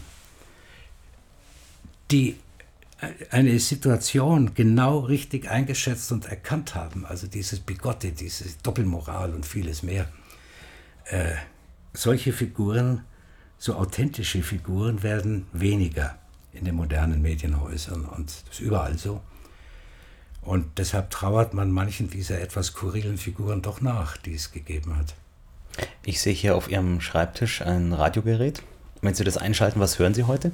[2.11, 2.37] die
[3.31, 9.83] eine Situation genau richtig eingeschätzt und erkannt haben, also dieses Bigotte, diese Doppelmoral und vieles
[9.83, 10.07] mehr,
[11.05, 11.33] äh,
[11.93, 13.03] solche Figuren,
[13.57, 16.17] so authentische Figuren werden weniger
[16.51, 19.21] in den modernen Medienhäusern und das ist überall so.
[20.45, 25.15] Und deshalb trauert man manchen dieser etwas skurrilen Figuren doch nach, die es gegeben hat.
[26.03, 28.61] Ich sehe hier auf Ihrem Schreibtisch ein Radiogerät.
[29.01, 30.51] Wenn Sie das einschalten, was hören Sie heute?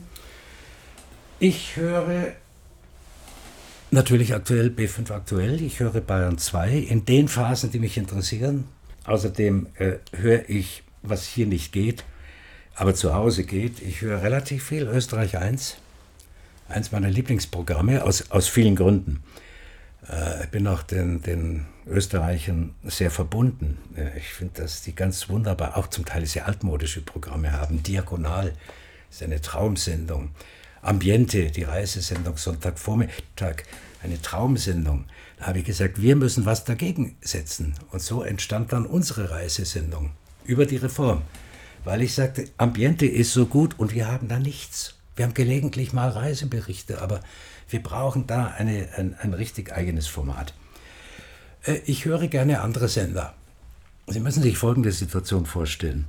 [1.40, 2.34] Ich höre
[3.92, 5.60] Natürlich aktuell B5 aktuell.
[5.64, 8.66] Ich höre Bayern 2 in den Phasen, die mich interessieren.
[9.06, 12.04] Außerdem äh, höre ich, was hier nicht geht,
[12.76, 13.82] aber zu Hause geht.
[13.82, 15.78] Ich höre relativ viel Österreich 1.
[16.68, 19.24] Eins meiner Lieblingsprogramme aus, aus vielen Gründen.
[20.10, 23.78] Äh, ich bin auch den, den Österreichern sehr verbunden.
[23.96, 27.84] Äh, ich finde, dass die ganz wunderbar, auch zum Teil sehr altmodische Programme haben.
[27.84, 28.54] Diagonal
[29.10, 30.30] ist eine Traumsendung.
[30.82, 33.64] Ambiente, die Reisesendung Sonntagvormittag,
[34.02, 35.06] eine Traumsendung.
[35.38, 37.76] Da habe ich gesagt, wir müssen was dagegen setzen.
[37.92, 40.12] Und so entstand dann unsere Reisesendung
[40.46, 41.22] über die Reform.
[41.84, 44.96] Weil ich sagte, Ambiente ist so gut und wir haben da nichts.
[45.16, 47.22] Wir haben gelegentlich mal Reiseberichte, aber
[47.70, 50.54] wir brauchen da eine, ein, ein richtig eigenes Format.
[51.64, 53.34] Äh, ich höre gerne andere Sender.
[54.08, 56.08] Sie müssen sich folgende Situation vorstellen.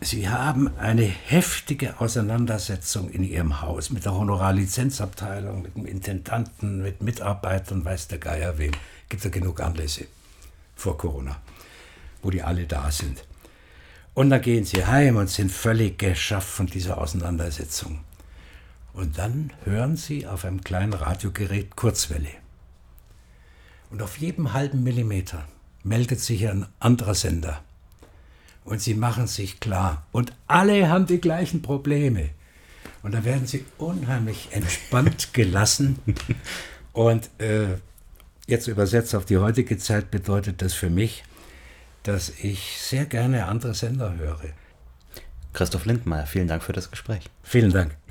[0.00, 7.02] Sie haben eine heftige Auseinandersetzung in Ihrem Haus mit der Honorarlizenzabteilung, mit dem Intendanten, mit
[7.02, 8.72] Mitarbeitern, weiß der Geier wem.
[9.08, 10.06] Gibt ja genug Anlässe
[10.76, 11.36] vor Corona,
[12.22, 13.24] wo die alle da sind.
[14.14, 18.00] Und dann gehen Sie heim und sind völlig geschafft von dieser Auseinandersetzung.
[18.96, 22.30] Und dann hören Sie auf einem kleinen Radiogerät Kurzwelle.
[23.90, 25.46] Und auf jedem halben Millimeter
[25.84, 27.62] meldet sich ein anderer Sender
[28.66, 30.06] und sie machen sich klar.
[30.12, 32.30] Und alle haben die gleichen Probleme.
[33.02, 35.98] Und da werden sie unheimlich entspannt gelassen.
[36.92, 37.76] Und äh,
[38.46, 41.22] jetzt übersetzt auf die heutige Zeit bedeutet das für mich,
[42.02, 44.40] dass ich sehr gerne andere Sender höre.
[45.52, 47.30] Christoph Lindmeier, vielen Dank für das Gespräch.
[47.42, 47.96] Vielen Dank.